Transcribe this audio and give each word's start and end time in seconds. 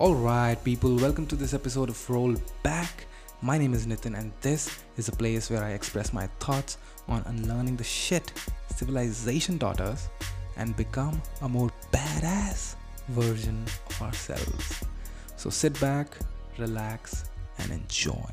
Alright, 0.00 0.64
people, 0.64 0.96
welcome 0.96 1.26
to 1.26 1.36
this 1.36 1.52
episode 1.52 1.90
of 1.90 2.08
Roll 2.08 2.34
Back. 2.62 3.04
My 3.42 3.58
name 3.58 3.74
is 3.74 3.86
Nitin, 3.86 4.18
and 4.18 4.32
this 4.40 4.82
is 4.96 5.08
a 5.08 5.12
place 5.12 5.50
where 5.50 5.62
I 5.62 5.72
express 5.72 6.14
my 6.14 6.26
thoughts 6.38 6.78
on 7.06 7.22
unlearning 7.26 7.76
the 7.76 7.84
shit 7.84 8.32
civilization 8.74 9.58
taught 9.58 9.82
us 9.82 10.08
and 10.56 10.74
become 10.74 11.20
a 11.42 11.48
more 11.50 11.70
badass 11.92 12.76
version 13.08 13.62
of 13.90 14.00
ourselves. 14.00 14.82
So 15.36 15.50
sit 15.50 15.78
back, 15.82 16.16
relax, 16.56 17.28
and 17.58 17.70
enjoy. 17.70 18.32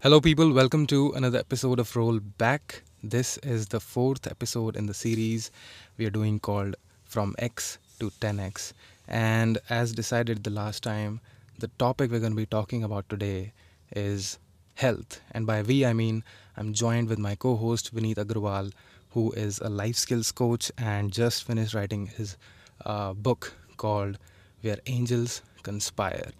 Hello, 0.00 0.18
people, 0.18 0.50
welcome 0.50 0.86
to 0.86 1.12
another 1.12 1.40
episode 1.40 1.78
of 1.78 1.94
Roll 1.94 2.20
Back. 2.20 2.84
This 3.02 3.36
is 3.42 3.66
the 3.66 3.80
fourth 3.80 4.26
episode 4.26 4.76
in 4.76 4.86
the 4.86 4.94
series 4.94 5.50
we 5.98 6.06
are 6.06 6.10
doing 6.10 6.40
called 6.40 6.76
From 7.04 7.34
X 7.38 7.76
to 8.02 8.10
10x. 8.20 8.72
And 9.06 9.58
as 9.70 9.92
decided 9.92 10.42
the 10.42 10.50
last 10.50 10.82
time, 10.82 11.20
the 11.58 11.68
topic 11.78 12.10
we're 12.10 12.24
going 12.26 12.32
to 12.32 12.44
be 12.44 12.46
talking 12.46 12.82
about 12.82 13.08
today 13.08 13.52
is 13.94 14.38
health. 14.74 15.20
And 15.30 15.46
by 15.46 15.62
we, 15.62 15.84
I 15.86 15.92
mean 15.92 16.24
I'm 16.56 16.72
joined 16.72 17.08
with 17.08 17.18
my 17.18 17.34
co 17.36 17.54
host 17.56 17.94
Vineet 17.94 18.16
Agrawal, 18.16 18.72
who 19.10 19.30
is 19.32 19.60
a 19.60 19.68
life 19.68 19.96
skills 19.96 20.32
coach 20.32 20.72
and 20.76 21.12
just 21.12 21.44
finished 21.44 21.74
writing 21.74 22.06
his 22.06 22.36
uh, 22.84 23.12
book 23.12 23.54
called 23.76 24.18
Where 24.62 24.78
Angels 24.86 25.42
Conspire. 25.62 26.32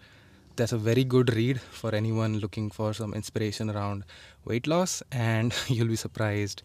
That's 0.55 0.73
a 0.73 0.77
very 0.77 1.03
good 1.03 1.33
read 1.33 1.61
for 1.61 1.95
anyone 1.95 2.39
looking 2.39 2.69
for 2.69 2.93
some 2.93 3.13
inspiration 3.13 3.69
around 3.69 4.03
weight 4.45 4.67
loss, 4.67 5.01
and 5.11 5.53
you'll 5.67 5.87
be 5.87 5.95
surprised 5.95 6.61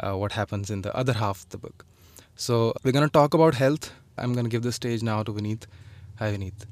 uh, 0.00 0.14
what 0.14 0.32
happens 0.32 0.70
in 0.70 0.82
the 0.82 0.96
other 0.96 1.12
half 1.12 1.44
of 1.44 1.50
the 1.50 1.58
book. 1.58 1.84
So, 2.34 2.72
we're 2.82 2.92
going 2.92 3.06
to 3.06 3.12
talk 3.12 3.34
about 3.34 3.54
health. 3.56 3.92
I'm 4.18 4.32
going 4.32 4.44
to 4.44 4.50
give 4.50 4.62
the 4.62 4.72
stage 4.72 5.02
now 5.02 5.22
to 5.22 5.32
Vineet. 5.32 5.64
Hi, 6.18 6.32
Vineet. 6.32 6.66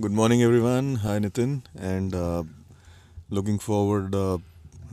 Good 0.00 0.12
morning, 0.12 0.42
everyone. 0.42 0.96
Hi, 0.96 1.18
Nitin. 1.18 1.62
And 1.78 2.14
uh, 2.14 2.42
looking 3.30 3.58
forward, 3.58 4.14
uh, 4.14 4.38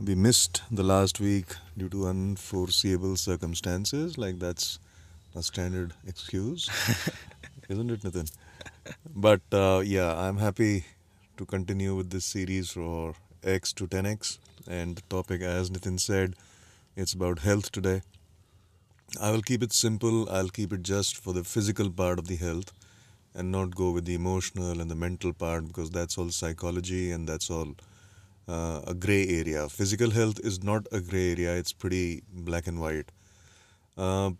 we 0.04 0.14
missed 0.14 0.62
the 0.70 0.82
last 0.82 1.20
week 1.20 1.46
due 1.76 1.88
to 1.88 2.06
unforeseeable 2.06 3.16
circumstances. 3.16 4.16
Like, 4.16 4.38
that's 4.38 4.78
a 5.34 5.42
standard 5.42 5.94
excuse, 6.06 6.68
isn't 7.68 7.90
it, 7.90 8.02
Nitin? 8.02 8.30
But 9.14 9.42
uh, 9.52 9.82
yeah, 9.84 10.14
I'm 10.16 10.38
happy 10.38 10.84
to 11.36 11.44
continue 11.46 11.94
with 11.94 12.10
this 12.10 12.24
series 12.24 12.70
for 12.70 13.14
X 13.42 13.72
to 13.74 13.86
10X. 13.86 14.38
And 14.68 14.96
the 14.96 15.02
topic, 15.08 15.42
as 15.42 15.70
Nitin 15.70 15.98
said, 15.98 16.34
it's 16.96 17.12
about 17.12 17.40
health 17.40 17.72
today. 17.72 18.02
I 19.20 19.30
will 19.30 19.42
keep 19.42 19.62
it 19.62 19.72
simple. 19.72 20.28
I'll 20.30 20.48
keep 20.48 20.72
it 20.72 20.82
just 20.82 21.16
for 21.16 21.32
the 21.32 21.44
physical 21.44 21.90
part 21.90 22.18
of 22.18 22.28
the 22.28 22.36
health 22.36 22.72
and 23.34 23.50
not 23.50 23.74
go 23.74 23.90
with 23.90 24.04
the 24.04 24.14
emotional 24.14 24.80
and 24.80 24.90
the 24.90 24.94
mental 24.94 25.32
part 25.32 25.66
because 25.66 25.90
that's 25.90 26.16
all 26.16 26.30
psychology 26.30 27.10
and 27.10 27.28
that's 27.28 27.50
all 27.50 27.74
uh, 28.48 28.80
a 28.86 28.94
gray 28.94 29.26
area. 29.28 29.68
Physical 29.68 30.10
health 30.10 30.40
is 30.42 30.62
not 30.62 30.86
a 30.92 31.00
gray 31.00 31.32
area, 31.32 31.54
it's 31.54 31.72
pretty 31.72 32.22
black 32.32 32.66
and 32.66 32.80
white. 32.80 33.12
Uh, 33.96 34.32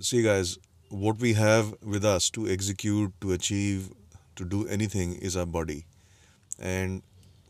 see, 0.00 0.22
guys, 0.22 0.58
what 0.90 1.18
we 1.18 1.34
have 1.34 1.74
with 1.82 2.04
us 2.04 2.30
to 2.30 2.48
execute, 2.48 3.12
to 3.20 3.32
achieve, 3.32 3.90
to 4.36 4.44
do 4.44 4.66
anything 4.68 5.14
is 5.16 5.36
our 5.36 5.46
body. 5.46 5.86
And 6.58 7.02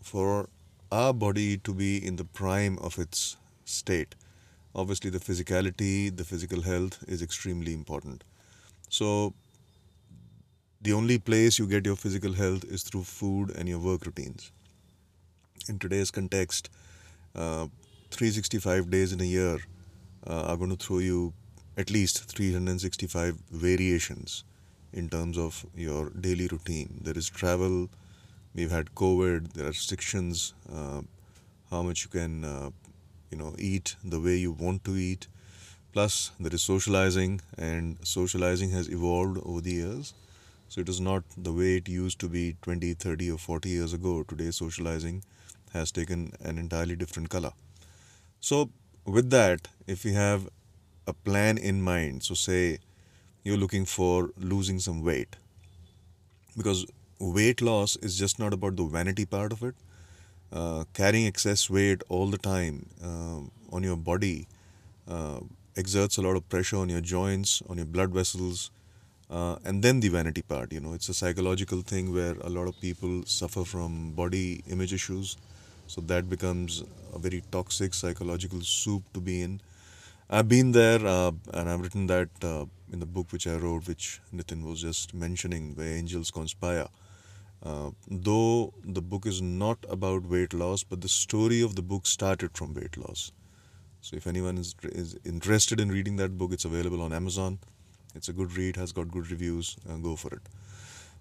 for 0.02 0.48
our 0.90 1.12
body 1.12 1.58
to 1.58 1.74
be 1.74 2.04
in 2.04 2.16
the 2.16 2.24
prime 2.24 2.78
of 2.78 2.98
its 2.98 3.36
state, 3.64 4.14
obviously 4.74 5.10
the 5.10 5.18
physicality, 5.18 6.14
the 6.16 6.24
physical 6.24 6.62
health 6.62 7.04
is 7.08 7.22
extremely 7.22 7.72
important. 7.72 8.24
So, 8.88 9.34
the 10.80 10.92
only 10.92 11.18
place 11.18 11.58
you 11.58 11.66
get 11.66 11.84
your 11.84 11.96
physical 11.96 12.32
health 12.32 12.64
is 12.64 12.82
through 12.82 13.02
food 13.02 13.50
and 13.56 13.68
your 13.68 13.80
work 13.80 14.06
routines. 14.06 14.52
In 15.68 15.78
today's 15.78 16.10
context, 16.10 16.70
uh, 17.34 17.66
365 18.10 18.90
days 18.90 19.12
in 19.12 19.20
a 19.20 19.24
year 19.24 19.58
uh, 20.26 20.44
are 20.44 20.56
going 20.56 20.70
to 20.70 20.76
throw 20.76 20.98
you 20.98 21.32
at 21.76 21.90
least 21.90 22.24
365 22.24 23.36
variations 23.50 24.44
in 24.92 25.08
terms 25.08 25.36
of 25.36 25.64
your 25.74 26.10
daily 26.10 26.48
routine. 26.48 27.00
There 27.02 27.16
is 27.16 27.28
travel, 27.28 27.88
we've 28.54 28.70
had 28.70 28.94
COVID, 28.94 29.52
there 29.52 29.66
are 29.66 29.68
restrictions, 29.68 30.54
uh, 30.72 31.02
how 31.70 31.82
much 31.82 32.04
you 32.04 32.10
can, 32.10 32.44
uh, 32.44 32.70
you 33.30 33.38
know, 33.38 33.54
eat 33.58 33.96
the 34.04 34.20
way 34.20 34.36
you 34.36 34.52
want 34.52 34.84
to 34.84 34.96
eat. 34.96 35.26
Plus, 35.92 36.30
there 36.38 36.54
is 36.54 36.62
socializing, 36.62 37.40
and 37.56 37.98
socializing 38.04 38.70
has 38.70 38.88
evolved 38.88 39.38
over 39.44 39.60
the 39.60 39.72
years. 39.72 40.14
So 40.68 40.80
it 40.80 40.88
is 40.88 41.00
not 41.00 41.24
the 41.36 41.52
way 41.52 41.76
it 41.76 41.88
used 41.88 42.18
to 42.20 42.28
be 42.28 42.56
20, 42.62 42.94
30, 42.94 43.30
or 43.30 43.38
40 43.38 43.68
years 43.70 43.92
ago. 43.92 44.22
Today, 44.22 44.50
socializing 44.50 45.24
has 45.72 45.90
taken 45.90 46.32
an 46.42 46.58
entirely 46.58 46.96
different 46.96 47.30
color. 47.30 47.52
So, 48.40 48.70
with 49.04 49.30
that, 49.30 49.68
if 49.86 50.04
we 50.04 50.12
have 50.14 50.48
a 51.06 51.12
plan 51.12 51.58
in 51.58 51.82
mind, 51.82 52.22
so 52.24 52.34
say 52.34 52.78
you're 53.44 53.56
looking 53.56 53.84
for 53.86 54.30
losing 54.38 54.78
some 54.78 55.02
weight, 55.02 55.36
because 56.56 56.86
weight 57.18 57.60
loss 57.60 57.96
is 57.96 58.18
just 58.18 58.38
not 58.38 58.52
about 58.52 58.76
the 58.76 58.84
vanity 58.84 59.24
part 59.24 59.52
of 59.52 59.62
it. 59.62 59.74
Uh, 60.50 60.84
carrying 60.94 61.26
excess 61.26 61.68
weight 61.68 62.02
all 62.08 62.26
the 62.28 62.38
time 62.38 62.86
uh, 63.04 63.40
on 63.70 63.82
your 63.82 63.96
body 63.96 64.46
uh, 65.06 65.40
exerts 65.76 66.16
a 66.16 66.22
lot 66.22 66.36
of 66.36 66.48
pressure 66.48 66.76
on 66.78 66.88
your 66.88 67.02
joints, 67.02 67.62
on 67.68 67.76
your 67.76 67.84
blood 67.86 68.10
vessels, 68.10 68.70
uh, 69.30 69.56
and 69.64 69.82
then 69.82 70.00
the 70.00 70.08
vanity 70.08 70.40
part. 70.42 70.72
You 70.72 70.80
know, 70.80 70.94
it's 70.94 71.08
a 71.10 71.14
psychological 71.14 71.82
thing 71.82 72.14
where 72.14 72.34
a 72.40 72.48
lot 72.48 72.66
of 72.66 72.80
people 72.80 73.24
suffer 73.26 73.64
from 73.64 74.12
body 74.12 74.62
image 74.70 74.94
issues. 74.94 75.36
So 75.86 76.00
that 76.02 76.30
becomes 76.30 76.82
a 77.14 77.18
very 77.18 77.42
toxic 77.50 77.92
psychological 77.92 78.62
soup 78.62 79.02
to 79.14 79.20
be 79.20 79.42
in. 79.42 79.60
I've 80.30 80.48
been 80.48 80.72
there 80.72 81.04
uh, 81.06 81.32
and 81.54 81.68
I've 81.68 81.80
written 81.80 82.06
that 82.08 82.28
in 82.92 83.00
the 83.00 83.06
book 83.06 83.32
which 83.32 83.46
I 83.46 83.56
wrote, 83.56 83.86
which 83.86 84.20
Nitin 84.34 84.64
was 84.64 84.80
just 84.82 85.14
mentioning, 85.14 85.74
where 85.74 85.88
angels 85.88 86.30
conspire. 86.30 86.88
Uh, 87.62 87.90
though 88.08 88.72
the 88.84 89.02
book 89.02 89.26
is 89.26 89.42
not 89.42 89.78
about 89.88 90.24
weight 90.24 90.54
loss, 90.54 90.84
but 90.84 91.00
the 91.00 91.08
story 91.08 91.60
of 91.60 91.74
the 91.74 91.82
book 91.82 92.06
started 92.06 92.56
from 92.56 92.72
weight 92.74 92.96
loss. 92.96 93.32
So 94.00 94.16
if 94.16 94.26
anyone 94.26 94.58
is, 94.58 94.74
is 94.82 95.16
interested 95.24 95.80
in 95.80 95.90
reading 95.90 96.16
that 96.16 96.38
book, 96.38 96.52
it's 96.52 96.64
available 96.64 97.02
on 97.02 97.12
Amazon. 97.12 97.58
It's 98.14 98.28
a 98.28 98.32
good 98.32 98.56
read, 98.56 98.76
has 98.76 98.92
got 98.92 99.10
good 99.10 99.30
reviews. 99.30 99.76
Uh, 99.88 99.96
go 99.96 100.14
for 100.16 100.32
it. 100.34 100.42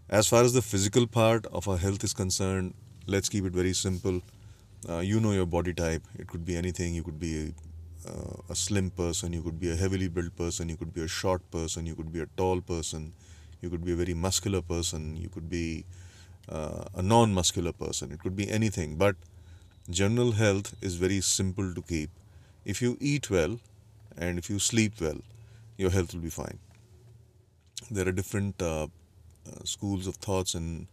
As 0.09 0.27
far 0.27 0.43
as 0.43 0.53
the 0.53 0.61
physical 0.61 1.07
part 1.07 1.45
of 1.47 1.67
our 1.67 1.77
health 1.77 2.03
is 2.03 2.13
concerned, 2.13 2.73
let's 3.07 3.29
keep 3.29 3.43
it 3.45 3.51
very 3.51 3.73
simple. 3.73 4.21
Uh, 4.87 4.99
you 4.99 5.19
know 5.19 5.31
your 5.31 5.45
body 5.45 5.73
type. 5.73 6.03
It 6.17 6.27
could 6.27 6.45
be 6.45 6.55
anything. 6.55 6.93
You 6.93 7.03
could 7.03 7.19
be 7.19 7.53
a, 8.05 8.09
uh, 8.09 8.37
a 8.49 8.55
slim 8.55 8.91
person. 8.91 9.33
You 9.33 9.41
could 9.41 9.59
be 9.59 9.71
a 9.71 9.75
heavily 9.75 10.07
built 10.07 10.35
person. 10.35 10.69
You 10.69 10.77
could 10.77 10.93
be 10.93 11.01
a 11.01 11.07
short 11.07 11.49
person. 11.51 11.85
You 11.85 11.95
could 11.95 12.13
be 12.13 12.21
a 12.21 12.27
tall 12.37 12.61
person. 12.61 13.13
You 13.61 13.69
could 13.69 13.83
be 13.83 13.91
a 13.93 13.95
very 13.95 14.13
muscular 14.13 14.61
person. 14.61 15.17
You 15.17 15.29
could 15.29 15.49
be 15.49 15.83
uh, 16.49 16.85
a 16.95 17.01
non 17.01 17.33
muscular 17.33 17.71
person. 17.71 18.11
It 18.11 18.19
could 18.19 18.35
be 18.35 18.49
anything. 18.49 18.95
But 18.95 19.15
general 19.89 20.33
health 20.33 20.75
is 20.81 20.95
very 20.95 21.21
simple 21.21 21.73
to 21.73 21.81
keep. 21.81 22.09
If 22.65 22.81
you 22.81 22.97
eat 22.99 23.29
well 23.29 23.59
and 24.17 24.37
if 24.37 24.49
you 24.49 24.59
sleep 24.59 24.99
well, 24.99 25.19
your 25.77 25.91
health 25.91 26.13
will 26.13 26.21
be 26.21 26.29
fine 26.29 26.59
there 27.89 28.07
are 28.07 28.11
different 28.11 28.61
uh, 28.61 28.83
uh, 28.83 28.87
schools 29.63 30.07
of 30.07 30.15
thoughts 30.15 30.55
in 30.55 30.87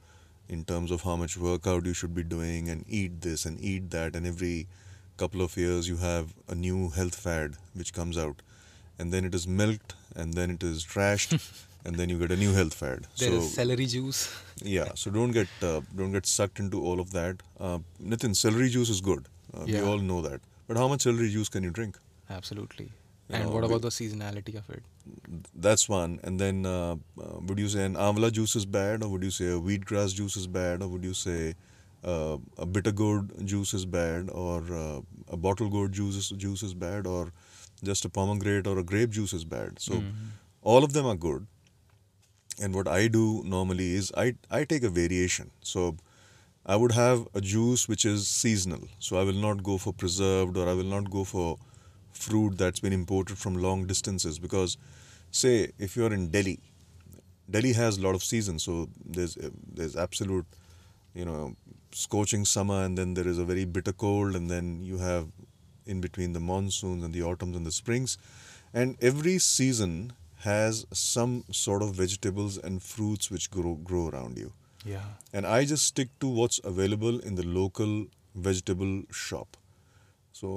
in 0.49 0.65
terms 0.65 0.91
of 0.91 1.03
how 1.03 1.17
much 1.17 1.37
workout 1.39 1.87
you 1.87 1.95
should 1.95 2.15
be 2.15 2.23
doing 2.23 2.69
and 2.69 2.85
eat 2.87 3.23
this 3.23 3.47
and 3.47 3.59
eat 3.61 3.91
that 3.91 4.15
and 4.15 4.27
every 4.27 4.67
couple 5.17 5.41
of 5.41 5.57
years 5.57 5.89
you 5.89 5.97
have 5.97 6.35
a 6.49 6.55
new 6.55 6.91
health 6.91 7.15
fad 7.15 7.57
which 7.73 7.95
comes 7.95 8.19
out 8.19 8.43
and 8.99 9.13
then 9.13 9.25
it 9.25 9.35
is 9.35 9.49
milked 9.49 9.95
and 10.15 10.35
then 10.35 10.51
it 10.51 10.63
is 10.63 10.85
trashed 10.85 11.39
and 11.85 11.97
then 12.01 12.09
you 12.15 12.19
get 12.25 12.31
a 12.31 12.37
new 12.45 12.53
health 12.59 12.75
fad 12.83 13.07
There 13.23 13.33
is 13.39 13.45
so 13.51 13.63
celery 13.63 13.87
juice. 13.95 14.21
yeah 14.77 14.91
so 15.03 15.11
don't 15.19 15.33
get 15.39 15.49
uh, 15.71 15.81
don't 16.01 16.13
get 16.19 16.27
sucked 16.35 16.61
into 16.65 16.83
all 16.91 17.01
of 17.05 17.13
that 17.19 17.43
uh, 17.61 17.79
nitin 18.13 18.37
celery 18.43 18.69
juice 18.77 18.91
is 18.97 19.01
good 19.11 19.27
uh, 19.55 19.65
we 19.67 19.81
all 19.93 19.99
know 20.11 20.21
that 20.29 20.41
but 20.69 20.77
how 20.83 20.89
much 20.95 21.03
celery 21.09 21.31
juice 21.39 21.49
can 21.59 21.63
you 21.71 21.71
drink 21.81 21.99
Absolutely. 22.35 22.85
You 23.29 23.35
And 23.37 23.45
know, 23.45 23.51
what 23.55 23.65
about 23.67 23.83
the 23.83 23.91
seasonality 23.97 24.53
of 24.61 24.69
it? 24.77 24.83
That's 25.67 25.89
one. 25.89 26.19
And 26.23 26.41
then, 26.41 26.65
uh, 26.67 26.97
uh, 27.25 27.39
would 27.49 27.59
you 27.59 27.69
say 27.69 27.85
an 27.85 27.95
amla 28.07 28.31
juice 28.39 28.55
is 28.61 28.65
bad, 28.67 29.03
or 29.03 29.09
would 29.11 29.23
you 29.23 29.31
say 29.31 29.47
a 29.47 29.59
wheatgrass 29.67 30.15
juice 30.15 30.37
is 30.37 30.47
bad, 30.47 30.83
or 30.83 30.89
would 30.89 31.05
you 31.05 31.15
say 31.15 31.55
uh, 32.13 32.37
a 32.59 32.67
bitter 32.67 32.93
gourd 32.93 33.31
juice 33.53 33.75
is 33.75 33.85
bad, 33.87 34.31
or 34.31 34.59
uh, 34.73 35.01
a 35.29 35.37
bottle 35.37 35.69
gourd 35.69 35.93
juice 35.93 36.17
is, 36.17 36.29
juice 36.47 36.63
is 36.63 36.75
bad, 36.75 37.07
or 37.07 37.33
just 37.83 38.05
a 38.05 38.09
pomegranate 38.21 38.67
or 38.67 38.79
a 38.79 38.83
grape 38.85 39.11
juice 39.11 39.33
is 39.41 39.45
bad? 39.45 39.79
So, 39.89 40.01
Mhm. 40.01 40.13
all 40.63 40.83
of 40.85 40.93
them 40.99 41.07
are 41.07 41.17
good. 41.29 41.47
And 42.61 42.75
what 42.75 42.89
I 42.89 43.09
do 43.09 43.43
normally 43.45 43.95
is 43.95 44.13
I 44.17 44.35
I 44.51 44.65
take 44.65 44.83
a 44.85 44.89
variation. 44.89 45.51
So, 45.63 45.97
I 46.67 46.77
would 46.77 46.93
have 46.93 47.27
a 47.35 47.41
juice 47.41 47.89
which 47.89 48.05
is 48.05 48.27
seasonal. 48.29 48.89
So, 48.99 49.19
I 49.19 49.25
will 49.25 49.41
not 49.47 49.63
go 49.63 49.79
for 49.79 49.93
preserved, 49.93 50.57
or 50.57 50.69
I 50.69 50.75
will 50.75 50.93
not 50.97 51.11
go 51.11 51.25
for 51.25 51.59
fruit 52.13 52.59
that's 52.59 52.81
been 52.81 52.93
imported 52.93 53.39
from 53.39 53.57
long 53.57 53.87
distances 53.87 54.39
because 54.39 54.77
say 55.31 55.73
if 55.79 55.97
you're 55.97 56.13
in 56.13 56.29
delhi 56.31 56.61
Delhi 57.51 57.73
has 57.75 57.99
a 57.99 58.03
lot 58.03 58.15
of 58.15 58.25
seasons, 58.25 58.63
so 58.63 58.89
there's 59.05 59.37
there's 59.73 59.97
absolute, 59.97 60.47
you 61.15 61.25
know, 61.25 61.57
scorching 61.93 62.45
summer, 62.45 62.85
and 62.85 62.97
then 62.97 63.15
there 63.15 63.29
is 63.29 63.39
a 63.39 63.45
very 63.45 63.65
bitter 63.65 63.93
cold, 63.93 64.35
and 64.35 64.51
then 64.51 64.83
you 64.83 64.99
have 64.99 65.29
in 65.87 66.01
between 66.01 66.33
the 66.33 66.41
monsoons 66.41 67.05
and 67.05 67.13
the 67.13 67.23
autumns 67.23 67.57
and 67.57 67.67
the 67.67 67.73
springs, 67.73 68.17
and 68.73 68.97
every 69.03 69.39
season 69.39 70.13
has 70.45 70.87
some 71.01 71.35
sort 71.59 71.83
of 71.87 71.95
vegetables 72.01 72.57
and 72.69 72.83
fruits 72.93 73.31
which 73.35 73.51
grow 73.57 73.75
grow 73.91 74.05
around 74.09 74.39
you 74.45 74.53
Yeah. 74.93 75.05
and 75.33 75.47
I 75.57 75.59
just 75.75 75.87
stick 75.93 76.11
to 76.25 76.29
what's 76.39 76.61
available 76.73 77.19
in 77.31 77.37
the 77.43 77.47
local 77.59 77.93
vegetable 78.49 78.95
shop. 79.25 79.57
So 80.39 80.49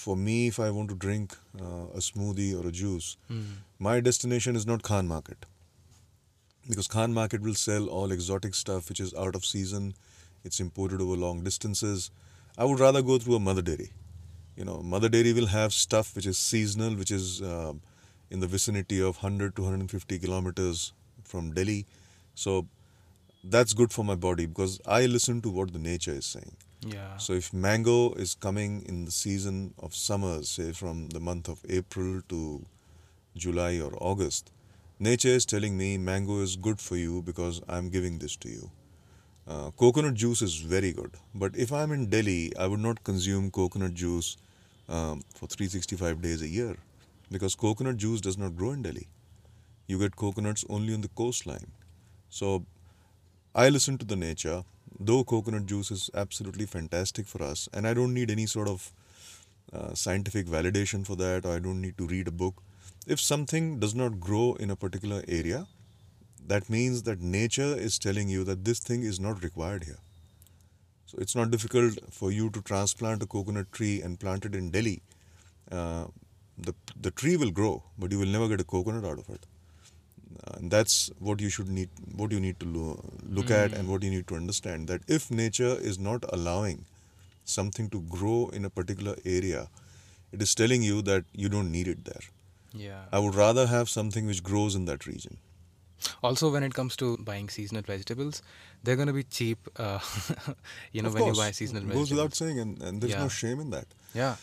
for 0.00 0.14
me, 0.16 0.34
if 0.50 0.58
I 0.64 0.70
want 0.74 0.88
to 0.90 0.96
drink 1.04 1.34
uh, 1.60 1.86
a 2.00 2.02
smoothie 2.08 2.50
or 2.58 2.66
a 2.68 2.72
juice, 2.80 3.08
Mm. 3.30 3.46
my 3.86 3.94
destination 4.08 4.56
is 4.60 4.66
not 4.72 4.84
Khan 4.88 5.08
Market 5.14 5.46
because 6.68 6.88
Khan 6.94 7.12
Market 7.16 7.42
will 7.48 7.54
sell 7.62 7.88
all 7.88 8.12
exotic 8.12 8.54
stuff 8.60 8.88
which 8.88 9.00
is 9.00 9.14
out 9.14 9.34
of 9.40 9.44
season. 9.44 9.94
It's 10.44 10.60
imported 10.60 11.00
over 11.00 11.16
long 11.16 11.42
distances. 11.42 12.10
I 12.56 12.64
would 12.64 12.80
rather 12.80 13.02
go 13.02 13.18
through 13.18 13.36
a 13.36 13.40
Mother 13.40 13.62
Dairy. 13.62 13.90
You 14.56 14.64
know, 14.64 14.80
Mother 14.82 15.08
Dairy 15.08 15.32
will 15.32 15.46
have 15.54 15.72
stuff 15.72 16.14
which 16.16 16.26
is 16.26 16.38
seasonal, 16.38 16.94
which 16.96 17.10
is 17.10 17.42
uh, 17.42 17.74
in 18.30 18.40
the 18.40 18.46
vicinity 18.46 19.00
of 19.00 19.16
100 19.22 19.56
to 19.56 19.62
150 19.62 20.18
kilometers 20.18 20.92
from 21.24 21.52
Delhi. 21.52 21.86
So 22.34 22.66
that's 23.44 23.72
good 23.72 23.92
for 23.92 24.04
my 24.04 24.14
body 24.14 24.46
because 24.46 24.80
I 24.86 25.06
listen 25.06 25.40
to 25.42 25.50
what 25.50 25.72
the 25.72 25.78
nature 25.78 26.12
is 26.12 26.26
saying. 26.26 26.56
Yeah. 26.80 27.16
So 27.16 27.32
if 27.32 27.52
mango 27.52 28.12
is 28.14 28.34
coming 28.34 28.82
in 28.86 29.04
the 29.04 29.10
season 29.10 29.74
of 29.78 29.94
summers, 29.94 30.48
say 30.48 30.72
from 30.72 31.08
the 31.08 31.20
month 31.20 31.48
of 31.48 31.60
April 31.68 32.22
to 32.28 32.64
July 33.34 33.80
or 33.80 33.92
August, 34.00 34.50
nature 34.98 35.28
is 35.28 35.46
telling 35.46 35.76
me 35.76 35.96
mango 35.98 36.40
is 36.40 36.56
good 36.56 36.80
for 36.80 36.96
you 36.96 37.22
because 37.22 37.60
I'm 37.68 37.88
giving 37.88 38.18
this 38.18 38.36
to 38.36 38.48
you. 38.48 38.70
Uh, 39.48 39.70
coconut 39.70 40.14
juice 40.14 40.42
is 40.42 40.56
very 40.56 40.92
good, 40.92 41.12
but 41.32 41.56
if 41.56 41.72
I'm 41.72 41.92
in 41.92 42.06
Delhi, 42.10 42.52
I 42.58 42.66
would 42.66 42.80
not 42.80 43.04
consume 43.04 43.50
coconut 43.52 43.94
juice 43.94 44.36
um, 44.88 45.22
for 45.34 45.46
365 45.46 46.20
days 46.20 46.42
a 46.42 46.48
year 46.48 46.76
because 47.30 47.54
coconut 47.54 47.96
juice 47.96 48.20
does 48.20 48.38
not 48.38 48.56
grow 48.56 48.70
in 48.70 48.82
Delhi. 48.82 49.08
You 49.86 49.98
get 49.98 50.16
coconuts 50.16 50.64
only 50.68 50.94
on 50.94 51.00
the 51.00 51.08
coastline. 51.08 51.70
So 52.28 52.64
I 53.54 53.68
listen 53.68 53.98
to 53.98 54.06
the 54.06 54.16
nature, 54.16 54.64
though 54.98 55.24
coconut 55.24 55.66
juice 55.66 55.90
is 55.90 56.10
absolutely 56.14 56.66
fantastic 56.66 57.26
for 57.26 57.42
us, 57.42 57.68
and 57.72 57.86
I 57.86 57.94
don't 57.94 58.14
need 58.14 58.30
any 58.30 58.46
sort 58.46 58.68
of 58.68 58.92
uh, 59.72 59.94
scientific 59.94 60.46
validation 60.46 61.06
for 61.06 61.16
that, 61.16 61.44
or 61.44 61.56
I 61.56 61.58
don't 61.58 61.80
need 61.80 61.98
to 61.98 62.06
read 62.06 62.28
a 62.28 62.32
book. 62.32 62.62
If 63.06 63.20
something 63.20 63.78
does 63.78 63.94
not 63.94 64.20
grow 64.20 64.54
in 64.54 64.70
a 64.70 64.76
particular 64.76 65.22
area, 65.28 65.66
that 66.46 66.68
means 66.70 67.02
that 67.04 67.20
nature 67.20 67.76
is 67.76 67.98
telling 67.98 68.28
you 68.28 68.44
that 68.44 68.64
this 68.64 68.78
thing 68.78 69.02
is 69.02 69.18
not 69.18 69.42
required 69.42 69.84
here. 69.84 69.98
So 71.06 71.18
it's 71.18 71.36
not 71.36 71.50
difficult 71.50 71.98
for 72.10 72.32
you 72.32 72.50
to 72.50 72.60
transplant 72.62 73.22
a 73.22 73.26
coconut 73.26 73.72
tree 73.72 74.02
and 74.02 74.18
plant 74.18 74.44
it 74.44 74.54
in 74.54 74.70
Delhi. 74.70 75.02
Uh, 75.70 76.06
the, 76.58 76.74
the 77.00 77.10
tree 77.10 77.36
will 77.36 77.50
grow, 77.50 77.82
but 77.98 78.12
you 78.12 78.18
will 78.18 78.26
never 78.26 78.48
get 78.48 78.60
a 78.60 78.64
coconut 78.64 79.04
out 79.04 79.18
of 79.18 79.28
it. 79.28 79.44
Uh, 80.46 80.58
and 80.58 80.70
that's 80.70 81.10
what 81.18 81.40
you 81.40 81.48
should 81.48 81.68
need, 81.68 81.88
what 82.14 82.30
you 82.32 82.40
need 82.40 82.58
to 82.60 82.66
lo- 82.66 83.04
look 83.28 83.50
at, 83.50 83.72
and 83.72 83.88
what 83.88 84.02
you 84.02 84.10
need 84.10 84.26
to 84.28 84.34
understand. 84.36 84.88
That 84.88 85.02
if 85.08 85.30
nature 85.30 85.76
is 85.80 85.98
not 85.98 86.24
allowing 86.32 86.84
something 87.44 87.88
to 87.90 88.00
grow 88.02 88.50
in 88.52 88.64
a 88.64 88.70
particular 88.70 89.16
area, 89.24 89.68
it 90.32 90.42
is 90.42 90.54
telling 90.54 90.82
you 90.82 91.02
that 91.02 91.24
you 91.32 91.48
don't 91.48 91.70
need 91.70 91.88
it 91.88 92.04
there. 92.04 92.20
Yeah. 92.74 93.04
I 93.12 93.18
would 93.18 93.34
rather 93.34 93.66
have 93.66 93.88
something 93.88 94.26
which 94.26 94.42
grows 94.42 94.74
in 94.74 94.84
that 94.86 95.06
region. 95.06 95.38
Also, 96.22 96.50
when 96.52 96.62
it 96.62 96.74
comes 96.74 96.94
to 96.96 97.16
buying 97.18 97.48
seasonal 97.48 97.82
vegetables, 97.82 98.42
they're 98.82 98.96
going 98.96 99.06
to 99.08 99.14
be 99.14 99.22
cheap. 99.22 99.58
Uh, 99.76 99.98
you 100.92 101.00
know, 101.00 101.08
of 101.08 101.14
when 101.14 101.22
course, 101.22 101.36
you 101.38 101.42
buy 101.42 101.50
seasonal 101.52 101.82
goes 101.82 101.88
vegetables. 101.88 102.08
Goes 102.10 102.16
without 102.16 102.34
saying, 102.34 102.60
and, 102.60 102.82
and 102.82 103.00
there's 103.00 103.12
Yeah. 103.12 103.20
no 103.22 103.28
shame 103.28 103.60
in 103.60 103.70
that. 103.70 103.86
Yeah. 104.14 104.36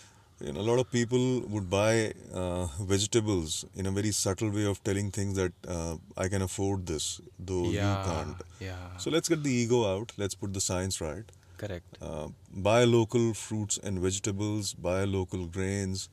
You 0.43 0.51
know, 0.51 0.59
a 0.59 0.67
lot 0.69 0.79
of 0.79 0.91
people 0.91 1.39
would 1.47 1.69
buy 1.69 2.13
uh, 2.33 2.65
vegetables 2.81 3.63
in 3.75 3.85
a 3.85 3.91
very 3.91 4.11
subtle 4.11 4.49
way 4.49 4.65
of 4.65 4.83
telling 4.83 5.09
things 5.09 5.37
that 5.37 5.53
uh, 5.65 5.95
I 6.17 6.27
can 6.27 6.41
afford 6.41 6.85
this, 6.85 7.21
though 7.39 7.69
yeah. 7.69 7.91
you 7.91 8.11
can't. 8.11 8.41
Yeah. 8.59 8.97
So 8.97 9.09
let's 9.09 9.29
get 9.29 9.41
the 9.41 9.51
ego 9.51 9.85
out. 9.95 10.11
Let's 10.17 10.35
put 10.35 10.53
the 10.53 10.59
science 10.59 10.99
right. 10.99 11.23
Correct. 11.57 11.97
Uh, 12.01 12.27
buy 12.51 12.83
local 12.83 13.33
fruits 13.33 13.77
and 13.77 13.99
vegetables, 13.99 14.73
buy 14.73 15.05
local 15.05 15.45
grains, 15.45 16.09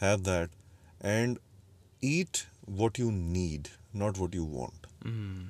have 0.00 0.24
that, 0.24 0.48
and 1.02 1.38
eat 2.00 2.46
what 2.64 2.98
you 2.98 3.12
need, 3.12 3.68
not 3.92 4.16
what 4.16 4.32
you 4.32 4.44
want. 4.44 4.86
Mm. 5.04 5.48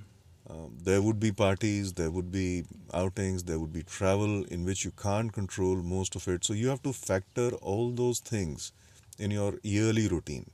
Um, 0.49 0.76
there 0.82 1.00
would 1.00 1.19
be 1.19 1.32
parties, 1.32 1.94
there 1.94 2.11
would 2.11 2.31
be 2.31 2.64
outings, 2.93 3.44
there 3.44 3.58
would 3.58 3.73
be 3.73 3.82
travel 3.82 4.44
in 4.44 4.64
which 4.64 4.85
you 4.85 4.91
can't 4.91 5.32
control 5.32 5.76
most 5.76 6.14
of 6.17 6.29
it. 6.29 6.44
So 6.44 6.52
you 6.52 6.69
have 6.69 6.82
to 6.82 6.93
factor 6.93 7.50
all 7.56 7.91
those 7.93 8.20
things 8.20 8.73
in 9.19 9.31
your 9.31 9.58
yearly 9.62 10.06
routine. 10.08 10.50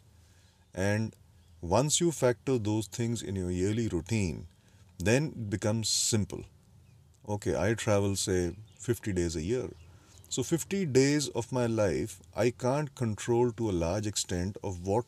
And 0.75 1.15
once 1.61 2.01
you 2.01 2.13
factor 2.13 2.59
those 2.59 2.87
things 2.87 3.23
in 3.23 3.37
your 3.37 3.51
yearly 3.51 3.89
routine, 3.89 4.47
then 4.99 5.27
it 5.37 5.51
becomes 5.51 5.89
simple. 5.89 6.45
Okay, 7.29 7.57
I 7.57 7.75
travel, 7.75 8.17
say, 8.17 8.55
50 8.79 9.13
days 9.13 9.37
a 9.37 9.43
year. 9.43 9.69
So 10.29 10.43
50 10.43 10.87
days 10.87 11.29
of 11.29 11.51
my 11.53 11.67
life, 11.67 12.21
I 12.37 12.51
can't 12.51 12.95
control 12.95 13.53
to 13.53 13.71
a 13.71 13.73
large 13.73 14.07
extent 14.07 14.57
of 14.63 14.87
what 14.87 15.05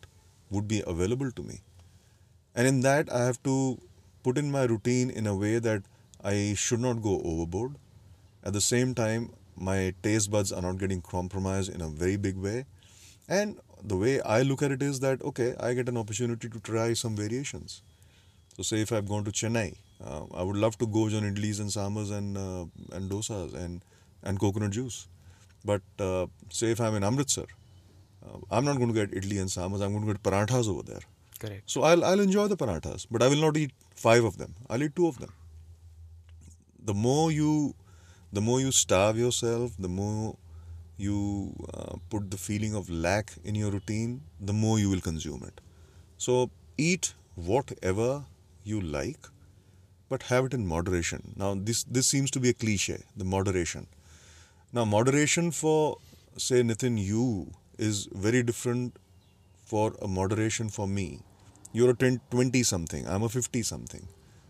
would 0.50 0.66
be 0.68 0.82
available 0.86 1.30
to 1.32 1.42
me. 1.42 1.60
And 2.54 2.66
in 2.66 2.80
that, 2.80 3.12
I 3.12 3.24
have 3.24 3.42
to 3.44 3.78
put 4.22 4.38
in 4.38 4.50
my 4.50 4.64
routine 4.64 5.10
in 5.10 5.26
a 5.26 5.34
way 5.34 5.58
that 5.58 5.82
I 6.24 6.54
should 6.56 6.80
not 6.80 7.02
go 7.02 7.20
overboard. 7.24 7.76
At 8.44 8.52
the 8.52 8.60
same 8.60 8.94
time, 8.94 9.30
my 9.56 9.94
taste 10.02 10.30
buds 10.30 10.52
are 10.52 10.62
not 10.62 10.78
getting 10.78 11.00
compromised 11.00 11.74
in 11.74 11.80
a 11.80 11.88
very 11.88 12.16
big 12.16 12.36
way. 12.36 12.64
And 13.28 13.58
the 13.82 13.96
way 13.96 14.20
I 14.22 14.42
look 14.42 14.62
at 14.62 14.72
it 14.72 14.82
is 14.82 15.00
that, 15.00 15.22
okay, 15.22 15.54
I 15.60 15.74
get 15.74 15.88
an 15.88 15.96
opportunity 15.96 16.48
to 16.48 16.60
try 16.60 16.92
some 16.92 17.16
variations. 17.16 17.82
So, 18.56 18.62
say 18.62 18.80
if 18.80 18.92
I've 18.92 19.08
gone 19.08 19.24
to 19.24 19.30
Chennai, 19.30 19.76
uh, 20.04 20.24
I 20.34 20.42
would 20.42 20.56
love 20.56 20.76
to 20.78 20.86
go 20.86 21.04
on 21.04 21.10
idlis 21.10 21.60
and 21.60 21.70
sambars 21.70 22.10
and, 22.10 22.36
uh, 22.36 22.66
and 22.94 23.10
dosas 23.10 23.54
and, 23.54 23.82
and 24.22 24.38
coconut 24.38 24.72
juice. 24.72 25.08
But 25.64 25.82
uh, 25.98 26.26
say 26.50 26.72
if 26.72 26.80
I'm 26.80 26.94
in 26.94 27.04
Amritsar, 27.04 27.46
uh, 28.26 28.38
I'm 28.50 28.64
not 28.64 28.76
going 28.76 28.92
to 28.92 28.94
get 28.94 29.10
idli 29.12 29.40
and 29.40 29.48
sambars, 29.48 29.82
I'm 29.82 29.92
going 29.92 30.06
to 30.06 30.12
get 30.12 30.22
parathas 30.22 30.68
over 30.68 30.82
there. 30.82 31.00
Correct. 31.38 31.62
So 31.66 31.82
I'll, 31.82 32.04
I'll 32.04 32.20
enjoy 32.20 32.46
the 32.48 32.56
parathas, 32.56 33.06
but 33.10 33.22
I 33.22 33.28
will 33.28 33.40
not 33.40 33.56
eat 33.56 33.72
five 34.04 34.24
of 34.24 34.38
them. 34.38 34.54
I'll 34.68 34.82
eat 34.82 34.94
two 34.96 35.08
of 35.08 35.18
them. 35.18 35.32
The 36.90 36.94
more 36.94 37.30
you, 37.32 37.74
the 38.32 38.40
more 38.40 38.60
you 38.60 38.72
starve 38.72 39.18
yourself, 39.18 39.72
the 39.78 39.88
more 39.88 40.36
you 40.96 41.54
uh, 41.74 41.96
put 42.10 42.30
the 42.30 42.36
feeling 42.36 42.74
of 42.74 42.90
lack 42.90 43.32
in 43.44 43.54
your 43.54 43.70
routine, 43.70 44.20
the 44.40 44.52
more 44.52 44.78
you 44.78 44.90
will 44.90 45.00
consume 45.00 45.42
it. 45.46 45.60
So 46.18 46.50
eat 46.76 47.14
whatever 47.34 48.24
you 48.64 48.80
like, 48.80 49.28
but 50.08 50.24
have 50.24 50.44
it 50.46 50.54
in 50.54 50.66
moderation. 50.66 51.32
Now 51.36 51.54
this 51.70 51.84
this 51.84 52.06
seems 52.14 52.30
to 52.36 52.40
be 52.40 52.50
a 52.50 52.58
cliche, 52.64 52.98
the 53.16 53.24
moderation. 53.24 53.86
Now 54.72 54.84
moderation 54.84 55.50
for 55.50 55.98
say 56.36 56.62
Nitin 56.62 56.98
you 57.12 57.26
is 57.78 58.08
very 58.26 58.42
different 58.42 58.96
for 59.72 59.94
a 60.02 60.08
moderation 60.08 60.68
for 60.68 60.86
me. 60.86 61.08
You're 61.74 61.90
a 61.90 61.94
10, 61.94 62.20
20 62.30 62.62
something, 62.62 63.06
I'm 63.08 63.22
a 63.22 63.28
50 63.28 63.62
something. 63.62 64.06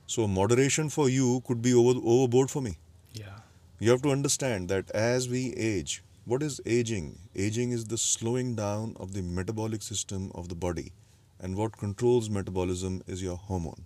So 0.06 0.26
moderation 0.26 0.88
for 0.88 1.08
you 1.08 1.42
could 1.46 1.62
be 1.62 1.72
over, 1.72 2.00
overboard 2.04 2.50
for 2.50 2.60
me. 2.60 2.78
Yeah. 3.12 3.38
You 3.78 3.90
have 3.90 4.02
to 4.02 4.10
understand 4.10 4.68
that 4.70 4.90
as 4.90 5.28
we 5.28 5.54
age, 5.54 6.02
what 6.24 6.42
is 6.42 6.60
aging? 6.66 7.18
Aging 7.36 7.70
is 7.70 7.84
the 7.84 7.98
slowing 7.98 8.54
down 8.54 8.96
of 8.98 9.12
the 9.12 9.22
metabolic 9.22 9.82
system 9.82 10.30
of 10.34 10.48
the 10.48 10.54
body. 10.54 10.92
And 11.40 11.56
what 11.56 11.76
controls 11.76 12.28
metabolism 12.28 13.02
is 13.06 13.22
your 13.22 13.36
hormone. 13.36 13.84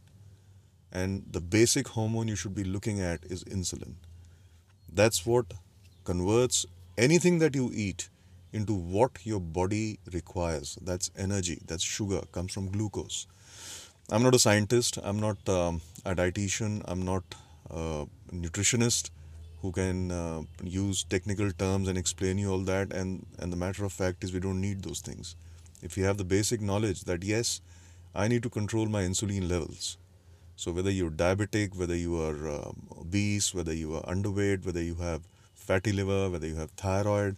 And 0.92 1.24
the 1.30 1.40
basic 1.40 1.88
hormone 1.88 2.28
you 2.28 2.36
should 2.36 2.54
be 2.54 2.64
looking 2.64 3.00
at 3.00 3.24
is 3.24 3.44
insulin. 3.44 3.94
That's 4.92 5.26
what 5.26 5.52
converts 6.04 6.64
anything 6.96 7.38
that 7.40 7.54
you 7.54 7.70
eat 7.74 8.08
into 8.56 8.74
what 8.74 9.24
your 9.24 9.40
body 9.40 9.98
requires. 10.12 10.78
That's 10.82 11.10
energy, 11.16 11.58
that's 11.66 11.82
sugar, 11.82 12.22
comes 12.32 12.52
from 12.52 12.70
glucose. 12.70 13.26
I'm 14.10 14.22
not 14.22 14.34
a 14.34 14.38
scientist, 14.38 14.98
I'm 15.02 15.20
not 15.20 15.48
um, 15.48 15.80
a 16.04 16.14
dietitian, 16.14 16.82
I'm 16.86 17.02
not 17.02 17.24
a 17.70 18.06
nutritionist 18.32 19.10
who 19.62 19.72
can 19.72 20.10
uh, 20.12 20.42
use 20.62 21.04
technical 21.04 21.50
terms 21.50 21.88
and 21.88 21.98
explain 21.98 22.38
you 22.38 22.50
all 22.52 22.60
that. 22.60 22.92
And, 22.92 23.26
and 23.38 23.52
the 23.52 23.56
matter 23.56 23.84
of 23.84 23.92
fact 23.92 24.22
is, 24.24 24.32
we 24.32 24.40
don't 24.40 24.60
need 24.60 24.82
those 24.82 25.00
things. 25.00 25.34
If 25.82 25.96
you 25.96 26.04
have 26.04 26.18
the 26.18 26.24
basic 26.24 26.60
knowledge 26.60 27.02
that 27.02 27.22
yes, 27.22 27.60
I 28.14 28.28
need 28.28 28.42
to 28.44 28.50
control 28.50 28.86
my 28.86 29.02
insulin 29.02 29.48
levels. 29.50 29.98
So, 30.56 30.72
whether 30.72 30.90
you're 30.90 31.10
diabetic, 31.10 31.76
whether 31.76 31.96
you 31.96 32.20
are 32.20 32.48
um, 32.48 32.86
obese, 32.98 33.52
whether 33.54 33.74
you 33.74 33.94
are 33.96 34.02
underweight, 34.02 34.64
whether 34.64 34.82
you 34.82 34.94
have 34.94 35.22
fatty 35.54 35.92
liver, 35.92 36.30
whether 36.30 36.46
you 36.46 36.56
have 36.56 36.70
thyroid, 36.70 37.36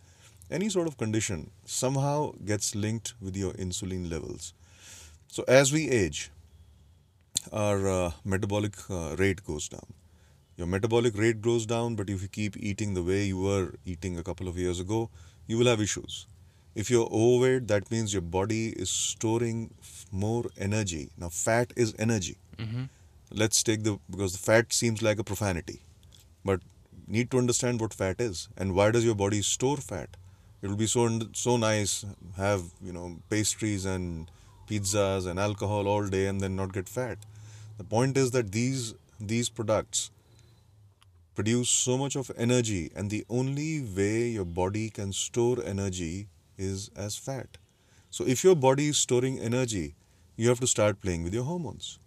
any 0.50 0.68
sort 0.68 0.86
of 0.86 0.96
condition 0.96 1.50
somehow 1.64 2.32
gets 2.44 2.74
linked 2.74 3.14
with 3.20 3.36
your 3.36 3.52
insulin 3.52 4.10
levels. 4.10 4.54
So, 5.28 5.44
as 5.46 5.72
we 5.72 5.88
age, 5.90 6.30
our 7.52 7.88
uh, 7.88 8.10
metabolic 8.24 8.74
uh, 8.90 9.16
rate 9.18 9.44
goes 9.44 9.68
down. 9.68 9.92
Your 10.56 10.66
metabolic 10.66 11.16
rate 11.16 11.40
goes 11.40 11.66
down, 11.66 11.94
but 11.94 12.10
if 12.10 12.22
you 12.22 12.28
keep 12.28 12.56
eating 12.56 12.94
the 12.94 13.02
way 13.02 13.24
you 13.24 13.38
were 13.38 13.74
eating 13.84 14.18
a 14.18 14.22
couple 14.22 14.48
of 14.48 14.58
years 14.58 14.80
ago, 14.80 15.10
you 15.46 15.56
will 15.58 15.66
have 15.66 15.80
issues. 15.80 16.26
If 16.74 16.90
you're 16.90 17.08
overweight, 17.10 17.68
that 17.68 17.90
means 17.90 18.12
your 18.12 18.22
body 18.22 18.68
is 18.70 18.90
storing 18.90 19.72
f- 19.80 20.06
more 20.10 20.44
energy. 20.56 21.10
Now, 21.16 21.28
fat 21.28 21.72
is 21.76 21.94
energy. 21.98 22.38
Mm-hmm. 22.56 22.84
Let's 23.30 23.62
take 23.62 23.84
the 23.84 23.98
because 24.10 24.32
the 24.32 24.38
fat 24.38 24.72
seems 24.72 25.02
like 25.02 25.18
a 25.18 25.24
profanity, 25.24 25.80
but 26.44 26.60
need 27.06 27.30
to 27.30 27.38
understand 27.38 27.80
what 27.80 27.94
fat 27.94 28.20
is 28.20 28.48
and 28.56 28.74
why 28.74 28.90
does 28.90 29.04
your 29.04 29.14
body 29.14 29.42
store 29.42 29.76
fat. 29.76 30.16
It 30.60 30.68
will 30.68 30.76
be 30.76 30.86
so 30.86 31.08
so 31.32 31.56
nice 31.56 32.04
have 32.36 32.62
you 32.82 32.92
know 32.92 33.16
pastries 33.30 33.84
and 33.84 34.30
pizzas 34.68 35.26
and 35.26 35.38
alcohol 35.38 35.88
all 35.88 36.06
day 36.06 36.26
and 36.26 36.40
then 36.40 36.56
not 36.56 36.72
get 36.72 36.88
fat. 36.88 37.18
The 37.78 37.84
point 37.84 38.16
is 38.16 38.32
that 38.32 38.52
these 38.52 38.94
these 39.20 39.48
products 39.48 40.10
produce 41.34 41.70
so 41.70 41.96
much 41.96 42.16
of 42.16 42.32
energy 42.36 42.90
and 42.96 43.10
the 43.10 43.24
only 43.28 43.80
way 43.80 44.28
your 44.28 44.44
body 44.44 44.90
can 44.90 45.12
store 45.12 45.58
energy 45.64 46.28
is 46.56 46.90
as 46.96 47.16
fat. 47.16 47.58
So 48.10 48.26
if 48.26 48.42
your 48.42 48.56
body 48.56 48.88
is 48.88 48.98
storing 48.98 49.38
energy, 49.38 49.94
you 50.36 50.48
have 50.48 50.60
to 50.60 50.66
start 50.66 51.00
playing 51.00 51.22
with 51.22 51.34
your 51.34 51.44
hormones. 51.44 51.98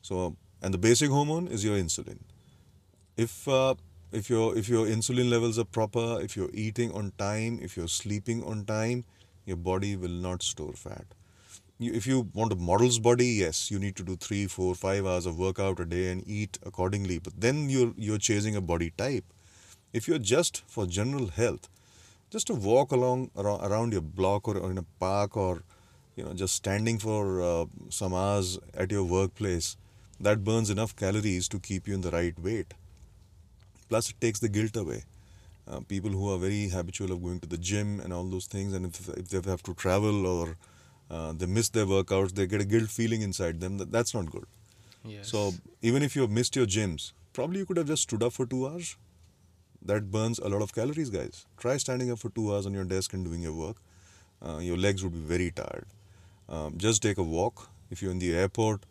So 0.00 0.36
and 0.62 0.72
the 0.72 0.78
basic 0.78 1.10
hormone 1.10 1.48
is 1.48 1.64
your 1.64 1.76
insulin. 1.76 2.20
If 3.16 3.46
uh, 3.46 3.74
if 4.12 4.28
your 4.28 4.56
if 4.56 4.68
your 4.68 4.86
insulin 4.86 5.30
levels 5.30 5.58
are 5.58 5.64
proper, 5.64 6.20
if 6.20 6.36
you're 6.36 6.50
eating 6.52 6.92
on 6.92 7.12
time, 7.18 7.58
if 7.62 7.76
you're 7.76 7.88
sleeping 7.88 8.42
on 8.44 8.64
time, 8.64 9.04
your 9.46 9.56
body 9.56 9.96
will 9.96 10.16
not 10.28 10.42
store 10.42 10.72
fat. 10.72 11.06
You, 11.78 11.92
if 11.94 12.06
you 12.06 12.28
want 12.34 12.52
a 12.52 12.56
model's 12.56 12.98
body, 12.98 13.26
yes, 13.26 13.70
you 13.70 13.78
need 13.78 13.96
to 13.96 14.02
do 14.02 14.16
three, 14.16 14.46
four, 14.46 14.74
five 14.74 15.06
hours 15.06 15.26
of 15.26 15.38
workout 15.38 15.80
a 15.80 15.84
day 15.84 16.10
and 16.10 16.22
eat 16.26 16.58
accordingly. 16.64 17.18
But 17.18 17.40
then 17.40 17.68
you're 17.70 17.94
you're 17.96 18.18
chasing 18.18 18.56
a 18.56 18.60
body 18.60 18.90
type. 18.96 19.24
If 19.92 20.08
you're 20.08 20.18
just 20.18 20.62
for 20.66 20.86
general 20.86 21.28
health, 21.28 21.68
just 22.30 22.48
to 22.48 22.54
walk 22.54 22.92
along 22.92 23.30
around, 23.36 23.92
your 23.92 24.02
block 24.02 24.48
or, 24.48 24.56
or 24.58 24.70
in 24.70 24.78
a 24.78 24.84
park 24.98 25.36
or 25.36 25.62
you 26.16 26.24
know 26.24 26.34
just 26.34 26.54
standing 26.54 26.98
for 26.98 27.42
uh, 27.42 27.64
some 27.88 28.14
hours 28.14 28.58
at 28.74 28.90
your 28.92 29.04
workplace, 29.04 29.76
that 30.20 30.44
burns 30.44 30.70
enough 30.70 30.94
calories 30.96 31.48
to 31.48 31.58
keep 31.58 31.88
you 31.88 31.94
in 31.94 32.02
the 32.02 32.10
right 32.10 32.38
weight. 32.38 32.74
Plus, 33.90 34.08
it 34.08 34.20
takes 34.20 34.38
the 34.38 34.48
guilt 34.48 34.76
away. 34.76 35.02
Uh, 35.68 35.80
people 35.80 36.10
who 36.10 36.32
are 36.32 36.38
very 36.38 36.68
habitual 36.68 37.12
of 37.12 37.22
going 37.22 37.40
to 37.40 37.48
the 37.48 37.58
gym 37.58 38.00
and 38.00 38.12
all 38.12 38.24
those 38.24 38.46
things, 38.46 38.72
and 38.72 38.86
if, 38.86 39.08
if 39.08 39.28
they 39.28 39.50
have 39.50 39.62
to 39.64 39.74
travel 39.74 40.26
or 40.26 40.56
uh, 41.10 41.32
they 41.32 41.46
miss 41.46 41.68
their 41.68 41.86
workouts, 41.86 42.32
they 42.32 42.46
get 42.46 42.60
a 42.60 42.64
guilt 42.64 42.88
feeling 42.88 43.20
inside 43.22 43.60
them. 43.60 43.78
That, 43.78 43.90
that's 43.90 44.14
not 44.14 44.30
good. 44.30 44.46
Yes. 45.04 45.28
So, 45.28 45.52
even 45.82 46.02
if 46.02 46.14
you 46.14 46.22
have 46.22 46.30
missed 46.30 46.54
your 46.56 46.66
gyms, 46.66 47.12
probably 47.32 47.58
you 47.58 47.66
could 47.66 47.76
have 47.78 47.88
just 47.88 48.02
stood 48.02 48.22
up 48.22 48.32
for 48.32 48.46
two 48.46 48.66
hours. 48.68 48.96
That 49.82 50.10
burns 50.10 50.38
a 50.38 50.48
lot 50.48 50.62
of 50.62 50.74
calories, 50.74 51.10
guys. 51.10 51.46
Try 51.56 51.76
standing 51.78 52.10
up 52.12 52.18
for 52.18 52.30
two 52.30 52.54
hours 52.54 52.66
on 52.66 52.74
your 52.74 52.84
desk 52.84 53.12
and 53.12 53.24
doing 53.24 53.42
your 53.42 53.54
work. 53.54 53.76
Uh, 54.46 54.58
your 54.58 54.76
legs 54.76 55.02
would 55.02 55.12
be 55.12 55.18
very 55.18 55.50
tired. 55.50 55.86
Um, 56.48 56.78
just 56.78 57.02
take 57.02 57.18
a 57.18 57.22
walk. 57.22 57.68
If 57.90 58.02
you're 58.02 58.12
in 58.12 58.18
the 58.18 58.34
airport, 58.36 58.84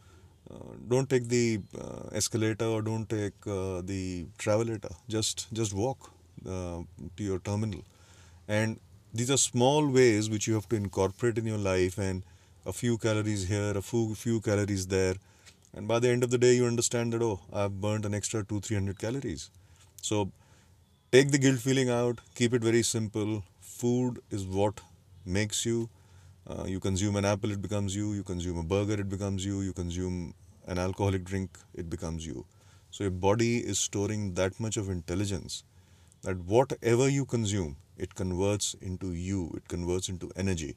don't 0.88 1.10
take 1.10 1.28
the 1.30 1.62
uh, 1.80 2.10
escalator 2.12 2.66
or 2.66 2.82
don't 2.82 3.08
take 3.10 3.34
uh, 3.48 3.82
the 3.82 4.26
travelator. 4.38 4.94
Just 5.08 5.48
just 5.54 5.74
walk 5.74 6.12
uh, 6.48 6.80
to 7.18 7.24
your 7.24 7.40
terminal. 7.40 7.84
And 8.48 8.80
these 9.14 9.32
are 9.32 9.38
small 9.38 9.88
ways 9.88 10.30
which 10.30 10.48
you 10.48 10.54
have 10.56 10.68
to 10.70 10.76
incorporate 10.76 11.38
in 11.38 11.46
your 11.46 11.58
life, 11.58 11.98
and 11.98 12.24
a 12.66 12.74
few 12.74 12.98
calories 12.98 13.48
here, 13.48 13.72
a 13.76 13.82
few 13.82 14.16
few 14.16 14.42
calories 14.42 14.88
there, 14.88 15.16
and 15.76 15.88
by 15.88 16.00
the 16.00 16.10
end 16.10 16.24
of 16.24 16.32
the 16.32 16.38
day, 16.38 16.54
you 16.56 16.66
understand 16.66 17.14
that 17.14 17.22
oh, 17.22 17.40
I've 17.54 17.80
burnt 17.82 18.06
an 18.06 18.14
extra 18.14 18.44
two 18.44 18.60
three 18.60 18.76
hundred 18.76 19.00
calories. 19.00 19.50
So 20.02 20.32
take 21.12 21.32
the 21.32 21.38
guilt 21.38 21.60
feeling 21.60 21.90
out. 21.90 22.22
Keep 22.36 22.54
it 22.54 22.62
very 22.64 22.84
simple. 22.84 23.44
Food 23.62 24.20
is 24.30 24.46
what 24.46 24.82
makes 25.26 25.66
you. 25.66 25.90
Uh, 26.50 26.66
you 26.66 26.80
consume 26.80 27.16
an 27.16 27.26
apple, 27.26 27.52
it 27.52 27.62
becomes 27.62 27.96
you. 27.96 28.14
You 28.14 28.24
consume 28.24 28.58
a 28.58 28.64
burger, 28.64 28.94
it 28.94 29.08
becomes 29.08 29.46
you. 29.46 29.62
You 29.62 29.72
consume 29.72 30.34
an 30.66 30.80
alcoholic 30.80 31.24
drink, 31.24 31.58
it 31.76 31.90
becomes 31.90 32.26
you. 32.26 32.46
So 32.90 33.04
your 33.04 33.12
body 33.12 33.60
is 33.60 33.78
storing 33.80 34.34
that 34.34 34.60
much 34.60 34.76
of 34.76 34.90
intelligence 34.90 35.64
that 36.24 36.38
whatever 36.40 37.08
you 37.08 37.26
consume, 37.26 37.78
it 37.98 38.16
converts 38.16 38.76
into 38.82 39.14
you, 39.14 39.52
it 39.56 39.68
converts 39.68 40.10
into 40.10 40.32
energy. 40.36 40.76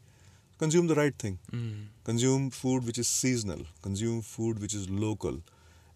Consume 0.59 0.87
the 0.87 0.95
right 0.95 1.15
thing. 1.19 1.39
Mm. 1.51 1.87
Consume 2.05 2.51
food 2.51 2.85
which 2.87 2.99
is 2.99 3.09
seasonal, 3.09 3.63
consume 3.81 4.21
food 4.23 4.61
which 4.61 4.75
is 4.75 4.89
local, 4.91 5.41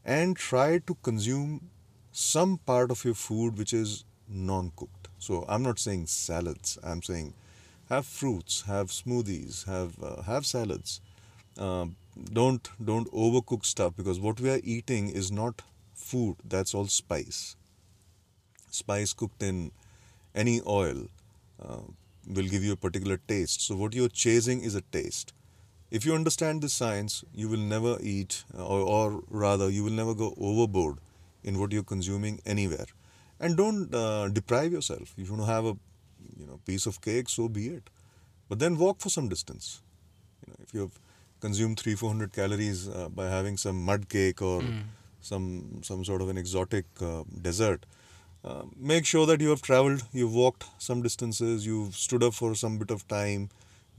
and 0.05 0.37
try 0.37 0.79
to 0.79 0.97
consume 1.03 1.69
some 2.13 2.59
part 2.59 2.91
of 2.91 3.05
your 3.05 3.15
food 3.15 3.59
which 3.59 3.73
is 3.73 4.05
non 4.29 4.73
cooked. 4.75 5.09
So 5.19 5.45
I'm 5.49 5.63
not 5.63 5.79
saying 5.79 6.07
salads, 6.07 6.79
I'm 6.83 7.03
saying 7.03 7.35
have 7.89 8.07
fruits, 8.07 8.63
have 8.63 8.89
smoothies, 8.89 9.67
have, 9.67 10.03
uh, 10.03 10.23
have 10.23 10.47
salads. 10.47 11.01
Uh, 11.59 11.87
don't 12.33 12.71
don't 12.83 13.11
overcook 13.13 13.65
stuff 13.65 13.95
because 13.97 14.19
what 14.19 14.41
we 14.41 14.51
are 14.51 14.61
eating 14.63 15.09
is 15.11 15.31
not 15.31 15.63
food 15.95 16.37
that's 16.45 16.75
all 16.75 16.87
spice 16.87 17.57
spice 18.71 19.13
cooked 19.13 19.43
in 19.43 19.71
any 20.35 20.61
oil 20.67 21.09
uh, 21.63 21.81
will 22.27 22.49
give 22.49 22.63
you 22.65 22.73
a 22.73 22.77
particular 22.77 23.19
taste. 23.29 23.63
So, 23.63 23.77
what 23.77 23.95
you're 23.95 24.09
chasing 24.09 24.63
is 24.63 24.75
a 24.75 24.81
taste. 24.81 25.33
If 25.91 26.05
you 26.05 26.15
understand 26.15 26.63
this 26.63 26.73
science, 26.73 27.25
you 27.33 27.49
will 27.49 27.59
never 27.59 27.97
eat, 28.01 28.45
or, 28.55 28.81
or 28.81 29.23
rather, 29.31 29.71
you 29.71 29.85
will 29.85 29.93
never 29.93 30.15
go 30.15 30.35
overboard 30.37 30.99
in 31.45 31.59
what 31.61 31.73
you're 31.73 31.85
consuming 31.85 32.41
anywhere. 32.45 32.87
And 33.39 33.57
don't 33.57 33.95
uh, 33.95 34.29
deprive 34.29 34.73
yourself. 34.73 35.15
If 35.17 35.29
you 35.29 35.35
want 35.35 35.47
to 35.47 35.53
have 35.53 35.65
a 35.65 35.77
you 36.39 36.47
know 36.47 36.61
piece 36.67 36.87
of 36.87 37.01
cake, 37.01 37.29
so 37.29 37.49
be 37.49 37.69
it. 37.69 37.91
But 38.49 38.59
then 38.59 38.79
walk 38.79 39.01
for 39.01 39.11
some 39.11 39.29
distance. 39.29 39.83
You 40.47 40.53
know, 40.53 40.59
if 40.63 40.75
you 40.75 40.81
have 40.81 40.99
consumed 41.41 41.79
three, 41.81 41.95
four 41.95 42.11
hundred 42.11 42.33
calories 42.33 42.89
uh, 42.89 43.09
by 43.09 43.27
having 43.29 43.57
some 43.57 43.85
mud 43.85 44.09
cake 44.09 44.43
or 44.43 44.63
Mm. 44.63 44.83
some 45.29 45.47
some 45.83 46.05
sort 46.05 46.23
of 46.23 46.29
an 46.33 46.39
exotic 46.39 46.87
uh, 47.03 47.23
dessert, 47.47 47.87
uh, 48.45 48.63
make 48.93 49.07
sure 49.13 49.27
that 49.27 49.41
you 49.41 49.51
have 49.51 49.63
traveled, 49.63 50.03
you've 50.13 50.35
walked 50.35 50.67
some 50.79 51.03
distances, 51.03 51.67
you've 51.67 51.97
stood 51.97 52.23
up 52.23 52.35
for 52.35 52.55
some 52.55 52.79
bit 52.79 52.91
of 52.91 53.07
time. 53.09 53.49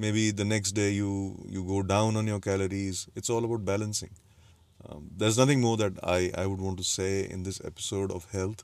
Maybe 0.05 0.31
the 0.31 0.46
next 0.46 0.72
day 0.79 0.91
you 0.91 1.12
you 1.57 1.63
go 1.74 1.81
down 1.84 2.15
on 2.22 2.27
your 2.34 2.39
calories. 2.39 3.07
It's 3.15 3.29
all 3.29 3.43
about 3.50 3.65
balancing. 3.65 4.12
Um, 4.88 5.10
there's 5.17 5.38
nothing 5.38 5.62
more 5.62 5.75
that 5.77 5.93
I, 6.03 6.31
I 6.38 6.46
would 6.46 6.62
want 6.62 6.77
to 6.77 6.84
say 6.84 7.27
in 7.29 7.43
this 7.43 7.60
episode 7.65 8.12
of 8.12 8.29
health, 8.31 8.63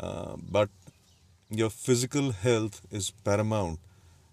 uh, 0.00 0.36
but 0.50 0.70
your 1.52 1.70
physical 1.70 2.32
health 2.32 2.80
is 2.90 3.10
paramount 3.24 3.78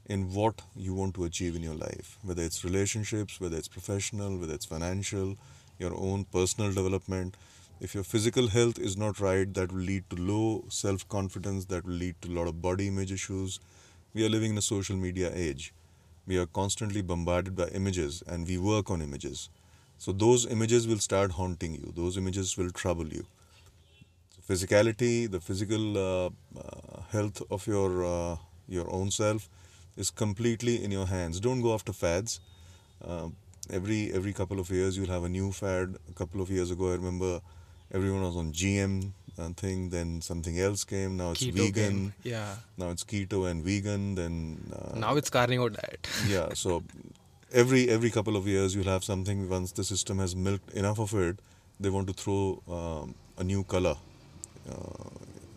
in 0.08 0.34
what 0.34 0.62
you 0.76 0.94
want 0.94 1.14
to 1.16 1.26
achieve 1.26 1.56
in 1.56 1.62
your 1.64 1.76
life, 1.76 2.18
whether 2.24 2.42
it's 2.44 2.64
relationships, 2.64 3.40
whether 3.42 3.58
it's 3.58 3.68
professional, 3.68 4.38
whether 4.38 4.54
it's 4.54 4.66
financial, 4.66 5.38
your 5.80 5.94
own 5.96 6.24
personal 6.26 6.72
development. 6.74 7.36
If 7.82 7.94
your 7.94 8.04
physical 8.04 8.48
health 8.48 8.80
is 8.80 8.98
not 8.98 9.20
right, 9.20 9.54
that 9.54 9.72
will 9.72 9.82
lead 9.82 10.10
to 10.10 10.16
low 10.16 10.66
self 10.70 11.08
confidence, 11.10 11.66
that 11.66 11.86
will 11.86 11.94
lead 11.94 12.16
to 12.22 12.30
a 12.30 12.36
lot 12.40 12.48
of 12.48 12.62
body 12.62 12.88
image 12.88 13.12
issues. 13.12 13.60
We 14.14 14.26
are 14.26 14.30
living 14.30 14.52
in 14.52 14.58
a 14.58 14.62
social 14.62 14.96
media 14.96 15.32
age. 15.34 15.74
We 16.28 16.38
are 16.38 16.46
constantly 16.48 17.02
bombarded 17.02 17.56
by 17.56 17.68
images 17.70 18.24
and 18.28 18.48
we 18.48 18.58
work 18.58 18.90
on 18.90 19.02
images. 19.02 19.50
So 19.98 20.12
those 20.14 20.46
images 20.46 20.88
will 20.88 21.00
start 21.00 21.32
haunting 21.32 21.74
you, 21.76 21.94
those 21.96 22.18
images 22.18 22.58
will 22.58 22.72
trouble 22.72 23.08
you. 23.08 23.26
Physicality, 24.50 25.30
the 25.30 25.40
physical 25.40 25.96
uh, 25.96 26.26
uh, 26.58 27.02
health 27.12 27.44
of 27.52 27.68
your, 27.68 28.04
uh, 28.04 28.36
your 28.68 28.92
own 28.92 29.12
self 29.12 29.48
is 29.96 30.10
completely 30.10 30.84
in 30.84 30.90
your 30.90 31.06
hands. 31.06 31.40
Don't 31.40 31.62
go 31.62 31.76
after 31.76 31.94
fads. 31.94 32.40
Um, 33.06 33.36
every 33.72 34.12
every 34.12 34.34
couple 34.34 34.60
of 34.60 34.72
years 34.72 34.98
you'll 34.98 35.14
have 35.14 35.24
a 35.24 35.30
new 35.30 35.52
fad. 35.52 35.98
A 36.10 36.14
couple 36.14 36.42
of 36.42 36.50
years 36.50 36.72
ago, 36.72 36.88
I 36.90 36.94
remember 36.94 37.42
everyone 37.94 38.24
was 38.24 38.36
on 38.36 38.52
GM 38.52 39.12
uh, 39.38 39.50
thing. 39.50 39.90
Then 39.90 40.20
something 40.22 40.60
else 40.60 40.84
came. 40.84 41.16
Now 41.18 41.32
it's 41.32 41.44
Keto 41.44 41.54
vegan. 41.54 41.74
came. 41.74 42.14
Yeah. 42.24 42.56
Now 42.76 42.90
it's 42.90 43.04
keto 43.04 43.48
and 43.52 43.64
vegan. 43.64 44.16
Then 44.16 44.74
uh, 44.74 44.98
now 44.98 45.16
it's 45.16 45.30
carnivore 45.30 45.70
diet. 45.70 46.08
yeah. 46.28 46.54
So 46.56 46.84
every 47.54 47.88
every 47.88 48.10
couple 48.10 48.36
of 48.36 48.48
years 48.48 48.76
you'll 48.76 48.94
have 48.96 49.04
something. 49.04 49.48
Once 49.48 49.74
the 49.74 49.84
system 49.84 50.18
has 50.18 50.36
milked 50.36 50.74
enough 50.74 51.00
of 51.00 51.14
it, 51.14 51.38
they 51.80 51.92
want 51.92 52.08
to 52.08 52.14
throw 52.14 52.64
um, 52.68 53.14
a 53.38 53.44
new 53.44 53.64
color 53.64 53.96
uh, 53.96 54.09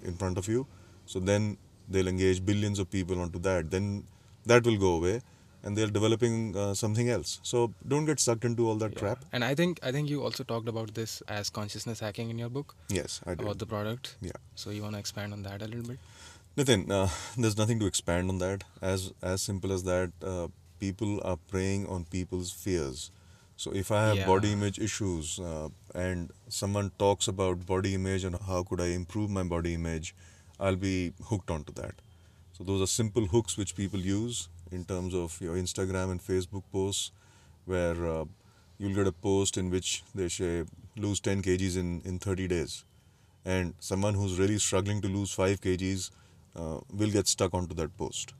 in 0.04 0.14
front 0.14 0.38
of 0.38 0.48
you. 0.48 0.66
So 1.06 1.20
then 1.20 1.56
they'll 1.88 2.08
engage 2.08 2.44
billions 2.44 2.78
of 2.78 2.90
people 2.90 3.20
onto 3.20 3.38
that. 3.40 3.70
Then 3.70 4.04
that 4.46 4.64
will 4.64 4.78
go 4.78 4.94
away, 4.96 5.20
and 5.62 5.76
they're 5.76 5.86
developing 5.96 6.56
uh, 6.56 6.74
something 6.74 7.08
else. 7.08 7.38
So 7.42 7.72
don't 7.86 8.04
get 8.04 8.20
sucked 8.20 8.44
into 8.44 8.68
all 8.68 8.76
that 8.76 8.92
Yeah. 8.94 8.98
crap. 9.00 9.24
And 9.32 9.44
I 9.44 9.54
think 9.54 9.78
I 9.82 9.92
think 9.92 10.08
you 10.10 10.22
also 10.22 10.44
talked 10.44 10.68
about 10.68 10.94
this 10.94 11.22
as 11.28 11.50
consciousness 11.50 12.00
hacking 12.00 12.30
in 12.30 12.38
your 12.38 12.50
book 12.58 12.74
Yes, 12.88 13.20
I 13.26 13.34
do. 13.34 13.44
about 13.44 13.58
the 13.58 13.66
product. 13.66 14.16
Yeah. 14.20 14.40
So 14.54 14.70
you 14.70 14.82
want 14.82 14.94
to 14.94 14.98
expand 15.06 15.32
on 15.32 15.42
that 15.42 15.62
a 15.62 15.66
little 15.66 15.88
bit? 15.92 15.98
Nitin, 16.56 16.90
uh, 16.90 17.08
there's 17.38 17.56
nothing 17.56 17.78
to 17.80 17.86
expand 17.86 18.28
on 18.34 18.38
that. 18.38 18.64
As 18.80 19.12
as 19.22 19.42
simple 19.50 19.72
as 19.72 19.84
that, 19.84 20.10
uh, 20.34 20.48
people 20.80 21.20
are 21.32 21.36
preying 21.54 21.86
on 21.86 22.04
people's 22.16 22.50
fears. 22.64 23.10
So 23.62 23.70
if 23.70 23.92
I 23.92 24.06
have 24.06 24.26
body 24.26 24.52
image 24.52 24.80
issues 24.80 25.38
uh, 25.38 25.68
and 25.94 26.32
someone 26.48 26.90
talks 26.98 27.28
about 27.28 27.64
body 27.64 27.94
image 27.94 28.24
and 28.24 28.34
how 28.48 28.64
could 28.64 28.80
I 28.80 28.86
improve 28.86 29.30
my 29.30 29.44
body 29.44 29.74
image, 29.74 30.16
I'll 30.58 30.74
be 30.84 31.12
hooked 31.26 31.48
onto 31.48 31.72
that. 31.74 31.94
So 32.54 32.64
those 32.64 32.82
are 32.82 32.88
simple 32.88 33.26
hooks 33.26 33.56
which 33.56 33.76
people 33.76 34.00
use 34.00 34.48
in 34.72 34.84
terms 34.84 35.14
of 35.14 35.40
your 35.40 35.54
Instagram 35.54 36.10
and 36.10 36.20
Facebook 36.20 36.64
posts, 36.72 37.12
where 37.64 38.04
uh, 38.04 38.24
you'll 38.80 38.96
get 38.96 39.06
a 39.06 39.12
post 39.12 39.56
in 39.56 39.70
which 39.70 40.02
they 40.12 40.28
say 40.28 40.64
lose 40.96 41.20
10 41.20 41.42
kgs 41.42 41.76
in, 41.76 42.02
in 42.04 42.18
30 42.18 42.48
days, 42.48 42.84
and 43.44 43.74
someone 43.78 44.14
who's 44.14 44.40
really 44.40 44.58
struggling 44.58 45.00
to 45.02 45.06
lose 45.06 45.30
5 45.30 45.60
kgs 45.60 46.10
uh, 46.56 46.78
will 46.92 47.12
get 47.12 47.28
stuck 47.28 47.54
onto 47.54 47.76
that 47.76 47.96
post. 47.96 48.34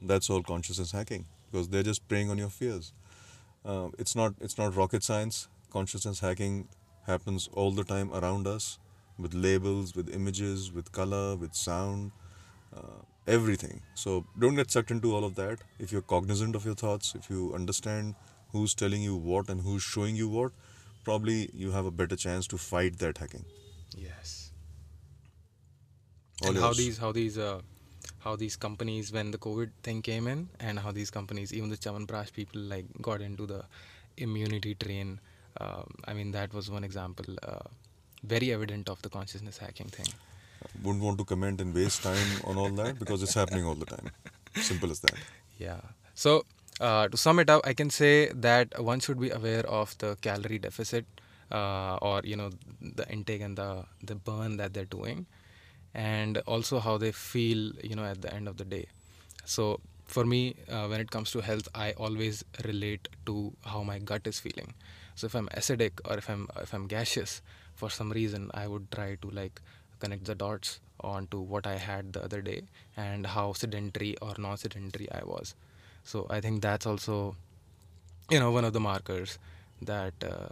That's 0.00 0.30
all 0.30 0.42
consciousness 0.44 0.92
hacking 0.92 1.24
because 1.50 1.68
they're 1.68 1.82
just 1.82 2.06
preying 2.06 2.30
on 2.30 2.38
your 2.38 2.50
fears. 2.50 2.92
Uh, 3.64 3.88
it's 3.98 4.14
not 4.16 4.34
it's 4.40 4.58
not 4.58 4.74
rocket 4.76 5.02
science. 5.02 5.48
Consciousness 5.70 6.20
hacking 6.20 6.68
happens 7.06 7.48
all 7.52 7.70
the 7.70 7.84
time 7.84 8.12
around 8.12 8.46
us 8.46 8.78
with 9.18 9.34
labels, 9.34 9.94
with 9.94 10.12
images, 10.14 10.72
with 10.72 10.90
color, 10.92 11.36
with 11.36 11.54
sound, 11.54 12.12
uh, 12.76 13.02
everything. 13.26 13.82
So 13.94 14.26
don't 14.38 14.54
get 14.54 14.70
sucked 14.70 14.90
into 14.90 15.14
all 15.14 15.24
of 15.24 15.34
that. 15.36 15.58
If 15.78 15.92
you're 15.92 16.02
cognizant 16.02 16.56
of 16.56 16.64
your 16.64 16.74
thoughts, 16.74 17.14
if 17.14 17.30
you 17.30 17.52
understand 17.54 18.14
who's 18.52 18.74
telling 18.74 19.02
you 19.02 19.16
what 19.16 19.48
and 19.48 19.60
who's 19.60 19.82
showing 19.82 20.16
you 20.16 20.28
what, 20.28 20.52
probably 21.04 21.50
you 21.52 21.70
have 21.70 21.86
a 21.86 21.90
better 21.90 22.16
chance 22.16 22.46
to 22.48 22.58
fight 22.58 22.98
that 22.98 23.18
hacking. 23.18 23.44
Yes. 23.96 24.52
All 26.42 26.50
and 26.50 26.58
how 26.58 26.72
these 26.72 26.98
how 26.98 27.12
these 27.12 27.38
uh, 27.38 27.60
how 28.20 28.36
these 28.36 28.56
companies 28.56 29.12
when 29.12 29.30
the 29.30 29.38
COVID 29.38 29.70
thing 29.82 30.02
came 30.02 30.26
in, 30.26 30.48
and 30.60 30.78
how 30.78 30.92
these 30.92 31.10
companies, 31.10 31.52
even 31.52 31.70
the 31.70 31.76
Chavanprash 31.76 32.32
people, 32.32 32.60
like 32.60 32.86
got 33.00 33.20
into 33.20 33.46
the 33.46 33.64
immunity 34.16 34.74
train. 34.74 35.20
Um, 35.60 35.94
I 36.06 36.14
mean, 36.14 36.32
that 36.32 36.54
was 36.54 36.70
one 36.70 36.84
example, 36.84 37.34
uh, 37.42 37.68
very 38.24 38.52
evident 38.52 38.88
of 38.88 39.02
the 39.02 39.08
consciousness 39.08 39.58
hacking 39.58 39.88
thing. 39.88 40.06
Wouldn't 40.82 41.04
want 41.04 41.18
to 41.18 41.24
comment 41.24 41.60
and 41.60 41.74
waste 41.74 42.02
time 42.02 42.40
on 42.44 42.56
all 42.56 42.70
that 42.70 42.98
because 42.98 43.22
it's 43.22 43.34
happening 43.34 43.64
all 43.64 43.74
the 43.74 43.86
time. 43.86 44.10
Simple 44.56 44.90
as 44.90 45.00
that. 45.00 45.14
Yeah. 45.58 45.80
So 46.14 46.44
uh, 46.80 47.08
to 47.08 47.16
sum 47.16 47.38
it 47.38 47.50
up, 47.50 47.62
I 47.64 47.74
can 47.74 47.90
say 47.90 48.28
that 48.28 48.82
one 48.82 49.00
should 49.00 49.20
be 49.20 49.30
aware 49.30 49.66
of 49.66 49.96
the 49.98 50.16
calorie 50.20 50.58
deficit, 50.58 51.04
uh, 51.50 51.96
or 51.96 52.22
you 52.24 52.36
know, 52.36 52.50
the 52.80 53.08
intake 53.10 53.42
and 53.42 53.56
the 53.56 53.84
the 54.02 54.14
burn 54.14 54.56
that 54.56 54.72
they're 54.72 54.84
doing, 54.84 55.26
and 55.94 56.38
also 56.46 56.78
how 56.80 56.98
they 56.98 57.12
feel, 57.12 57.72
you 57.82 57.94
know, 57.94 58.04
at 58.04 58.22
the 58.22 58.32
end 58.32 58.48
of 58.48 58.56
the 58.56 58.64
day. 58.64 58.86
So 59.44 59.80
for 60.06 60.24
me, 60.24 60.54
uh, 60.70 60.86
when 60.86 61.00
it 61.00 61.10
comes 61.10 61.30
to 61.32 61.40
health, 61.40 61.68
I 61.74 61.92
always 61.92 62.44
relate 62.64 63.08
to 63.26 63.52
how 63.64 63.82
my 63.82 63.98
gut 63.98 64.26
is 64.26 64.40
feeling. 64.40 64.74
So 65.14 65.26
if 65.26 65.34
I'm 65.34 65.48
acidic 65.48 65.92
or 66.04 66.16
if 66.18 66.28
I'm 66.28 66.48
if 66.60 66.72
I'm 66.72 66.86
gaseous, 66.86 67.42
for 67.74 67.90
some 67.90 68.10
reason, 68.10 68.50
I 68.54 68.66
would 68.66 68.90
try 68.90 69.16
to 69.22 69.30
like 69.30 69.60
connect 70.00 70.24
the 70.24 70.34
dots 70.34 70.80
onto 71.00 71.40
what 71.40 71.66
I 71.66 71.76
had 71.76 72.12
the 72.12 72.22
other 72.24 72.40
day 72.40 72.62
and 72.96 73.26
how 73.26 73.52
sedentary 73.52 74.16
or 74.22 74.34
non-sedentary 74.38 75.10
I 75.10 75.24
was. 75.24 75.54
So 76.04 76.26
I 76.30 76.40
think 76.40 76.62
that's 76.62 76.86
also, 76.86 77.36
you 78.30 78.38
know, 78.40 78.50
one 78.50 78.64
of 78.64 78.72
the 78.72 78.80
markers 78.80 79.38
that 79.82 80.14
uh, 80.22 80.48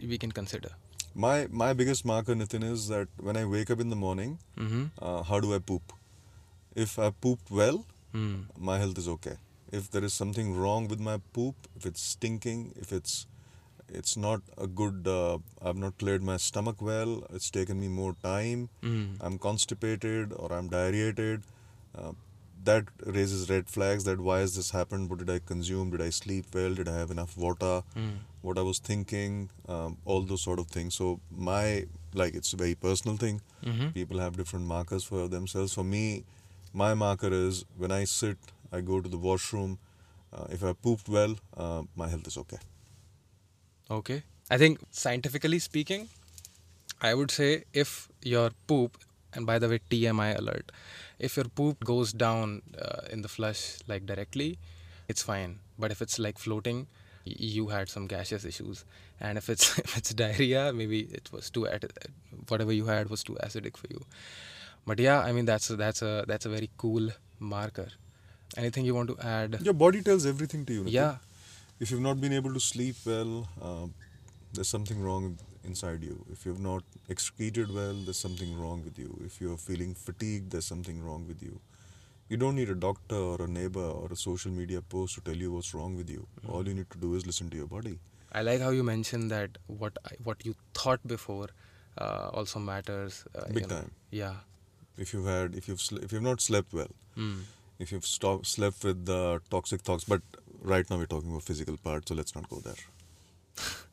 we 0.00 0.18
can 0.18 0.32
consider. 0.32 0.70
My 1.24 1.46
my 1.50 1.72
biggest 1.72 2.04
marker, 2.04 2.34
Nitin, 2.34 2.64
is 2.70 2.88
that 2.88 3.08
when 3.28 3.36
I 3.36 3.44
wake 3.44 3.70
up 3.74 3.80
in 3.84 3.88
the 3.94 3.96
morning, 4.06 4.38
Mm-hmm. 4.64 4.84
uh, 5.00 5.22
how 5.28 5.40
do 5.40 5.54
I 5.54 5.58
poop? 5.70 5.92
If 6.86 6.98
I 6.98 7.10
pooped 7.26 7.50
well, 7.60 7.84
Mm. 8.14 8.34
my 8.66 8.74
health 8.80 8.98
is 9.00 9.08
okay. 9.12 9.32
If 9.78 9.88
there 9.94 10.04
is 10.08 10.14
something 10.14 10.50
wrong 10.58 10.88
with 10.92 11.00
my 11.06 11.14
poop, 11.38 11.66
if 11.80 11.86
it's 11.90 12.02
stinking, 12.16 12.60
if 12.84 12.92
it's 12.98 13.16
it's 14.00 14.14
not 14.26 14.40
a 14.66 14.66
good, 14.80 15.08
uh, 15.14 15.38
I've 15.70 15.80
not 15.82 15.96
cleared 16.02 16.22
my 16.28 16.36
stomach 16.44 16.80
well, 16.90 17.12
it's 17.38 17.50
taken 17.56 17.80
me 17.82 17.88
more 17.98 18.14
time, 18.22 18.68
Mm. 18.92 19.04
I'm 19.20 19.38
constipated 19.48 20.32
or 20.44 20.52
I'm 20.58 20.68
diarrheated, 20.76 21.42
uh, 21.98 22.12
that 22.66 22.84
raises 23.04 23.48
red 23.50 23.68
flags 23.68 24.04
that 24.04 24.20
why 24.20 24.38
has 24.40 24.54
this 24.56 24.70
happened? 24.70 25.10
What 25.10 25.18
did 25.20 25.30
I 25.30 25.38
consume? 25.38 25.90
Did 25.90 26.02
I 26.02 26.10
sleep 26.10 26.46
well? 26.54 26.74
Did 26.74 26.88
I 26.88 26.96
have 26.96 27.10
enough 27.10 27.36
water? 27.36 27.82
Mm. 27.96 28.18
What 28.42 28.58
I 28.58 28.62
was 28.62 28.78
thinking? 28.78 29.50
Um, 29.68 29.96
all 30.04 30.22
those 30.22 30.42
sort 30.42 30.58
of 30.58 30.68
things. 30.68 30.94
So 30.94 31.20
my 31.30 31.86
like 32.14 32.34
it's 32.34 32.52
a 32.52 32.56
very 32.56 32.74
personal 32.74 33.16
thing. 33.16 33.40
Mm-hmm. 33.64 33.88
People 33.88 34.18
have 34.18 34.36
different 34.36 34.66
markers 34.66 35.04
for 35.04 35.28
themselves. 35.28 35.74
For 35.74 35.84
me, 35.84 36.24
my 36.72 36.94
marker 36.94 37.32
is 37.32 37.64
when 37.76 37.90
I 37.90 38.04
sit, 38.04 38.36
I 38.72 38.80
go 38.80 39.00
to 39.00 39.08
the 39.08 39.18
washroom. 39.18 39.78
Uh, 40.32 40.46
if 40.50 40.64
I 40.64 40.72
pooped 40.72 41.08
well, 41.08 41.36
uh, 41.56 41.82
my 41.94 42.08
health 42.08 42.26
is 42.26 42.36
okay. 42.38 42.58
Okay. 43.90 44.22
I 44.50 44.58
think 44.58 44.80
scientifically 44.90 45.58
speaking, 45.58 46.08
I 47.00 47.14
would 47.14 47.30
say 47.30 47.64
if 47.72 48.08
your 48.22 48.50
poop, 48.66 48.98
and 49.36 49.46
by 49.46 49.58
the 49.58 49.68
way, 49.68 49.80
TMI 49.90 50.38
alert, 50.38 50.72
if 51.18 51.36
your 51.36 51.44
poop 51.46 51.84
goes 51.84 52.12
down 52.12 52.62
uh, 52.80 53.02
in 53.10 53.22
the 53.22 53.28
flush 53.28 53.78
like 53.86 54.06
directly, 54.06 54.58
it's 55.08 55.22
fine. 55.22 55.60
But 55.78 55.90
if 55.92 56.02
it's 56.02 56.18
like 56.18 56.38
floating, 56.38 56.86
you 57.24 57.68
had 57.68 57.88
some 57.88 58.06
gaseous 58.06 58.44
issues. 58.44 58.84
And 59.20 59.38
if 59.38 59.48
it's 59.48 59.78
if 59.86 59.96
it's 59.96 60.14
diarrhea, 60.14 60.72
maybe 60.72 61.00
it 61.00 61.30
was 61.32 61.50
too 61.50 61.68
whatever 62.48 62.72
you 62.72 62.86
had 62.86 63.10
was 63.10 63.22
too 63.22 63.36
acidic 63.42 63.76
for 63.76 63.88
you. 63.90 64.02
But 64.86 64.98
yeah, 64.98 65.20
I 65.20 65.32
mean 65.32 65.44
that's 65.44 65.70
a, 65.70 65.76
that's 65.76 66.02
a 66.02 66.24
that's 66.26 66.46
a 66.46 66.48
very 66.48 66.70
cool 66.76 67.10
marker. 67.38 67.88
Anything 68.56 68.84
you 68.84 68.94
want 68.94 69.10
to 69.10 69.26
add? 69.26 69.58
Your 69.62 69.74
body 69.74 70.02
tells 70.02 70.24
everything 70.24 70.64
to 70.66 70.72
you. 70.72 70.82
Nitin. 70.84 70.92
Yeah. 70.92 71.16
If 71.78 71.90
you've 71.90 72.00
not 72.00 72.20
been 72.20 72.32
able 72.32 72.54
to 72.54 72.60
sleep 72.60 72.96
well, 73.04 73.48
uh, 73.60 73.86
there's 74.56 74.68
something 74.68 75.00
wrong 75.02 75.38
inside 75.64 76.02
you. 76.02 76.24
If 76.32 76.44
you've 76.46 76.60
not 76.60 76.82
excreted 77.08 77.72
well, 77.74 77.94
there's 77.94 78.18
something 78.18 78.58
wrong 78.60 78.82
with 78.84 78.98
you. 78.98 79.18
If 79.24 79.40
you're 79.40 79.56
feeling 79.56 79.94
fatigued, 79.94 80.50
there's 80.52 80.66
something 80.66 81.02
wrong 81.04 81.26
with 81.28 81.42
you. 81.42 81.60
You 82.28 82.36
don't 82.36 82.56
need 82.56 82.70
a 82.70 82.74
doctor 82.74 83.16
or 83.16 83.42
a 83.42 83.46
neighbor 83.48 83.84
or 83.84 84.08
a 84.10 84.16
social 84.16 84.50
media 84.50 84.82
post 84.82 85.14
to 85.16 85.20
tell 85.20 85.36
you 85.36 85.52
what's 85.52 85.72
wrong 85.74 85.96
with 85.96 86.10
you. 86.10 86.26
Mm. 86.44 86.52
All 86.52 86.66
you 86.68 86.74
need 86.74 86.90
to 86.90 86.98
do 86.98 87.14
is 87.14 87.26
listen 87.26 87.50
to 87.50 87.56
your 87.56 87.66
body. 87.68 87.98
I 88.32 88.42
like 88.42 88.60
how 88.60 88.70
you 88.70 88.82
mentioned 88.82 89.30
that 89.30 89.58
what 89.66 89.96
I, 90.04 90.10
what 90.24 90.44
you 90.44 90.54
thought 90.74 91.06
before 91.06 91.48
uh, 91.98 92.30
also 92.32 92.58
matters. 92.58 93.24
Uh, 93.34 93.44
Big 93.48 93.54
you 93.62 93.68
know. 93.68 93.76
time. 93.76 93.90
Yeah. 94.10 94.34
If 94.98 95.12
you've 95.14 95.26
had, 95.26 95.54
if 95.54 95.68
you've, 95.68 95.80
sl- 95.80 95.98
if 95.98 96.12
you've 96.12 96.22
not 96.30 96.40
slept 96.40 96.72
well, 96.72 96.88
Mm. 97.16 97.42
if 97.78 97.92
you've 97.92 98.04
stopped, 98.06 98.46
slept 98.46 98.82
with 98.84 99.06
the 99.06 99.40
toxic 99.50 99.80
thoughts, 99.82 100.04
but 100.04 100.20
right 100.60 100.88
now 100.90 100.98
we're 100.98 101.06
talking 101.14 101.30
about 101.30 101.42
physical 101.44 101.76
part, 101.76 102.08
so 102.08 102.14
let's 102.14 102.34
not 102.34 102.48
go 102.50 102.58
there. 102.60 102.74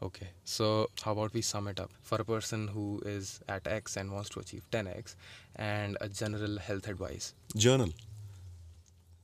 Okay. 0.00 0.28
So 0.44 0.90
how 1.02 1.12
about 1.12 1.32
we 1.34 1.42
sum 1.42 1.66
it 1.68 1.80
up 1.80 1.90
for 2.02 2.20
a 2.20 2.24
person 2.24 2.68
who 2.68 3.02
is 3.04 3.40
at 3.48 3.66
X 3.66 3.96
and 3.96 4.12
wants 4.12 4.28
to 4.30 4.40
achieve 4.40 4.62
10X 4.70 5.16
and 5.56 5.96
a 6.00 6.08
general 6.08 6.58
health 6.58 6.86
advice. 6.86 7.34
Journal. 7.56 7.88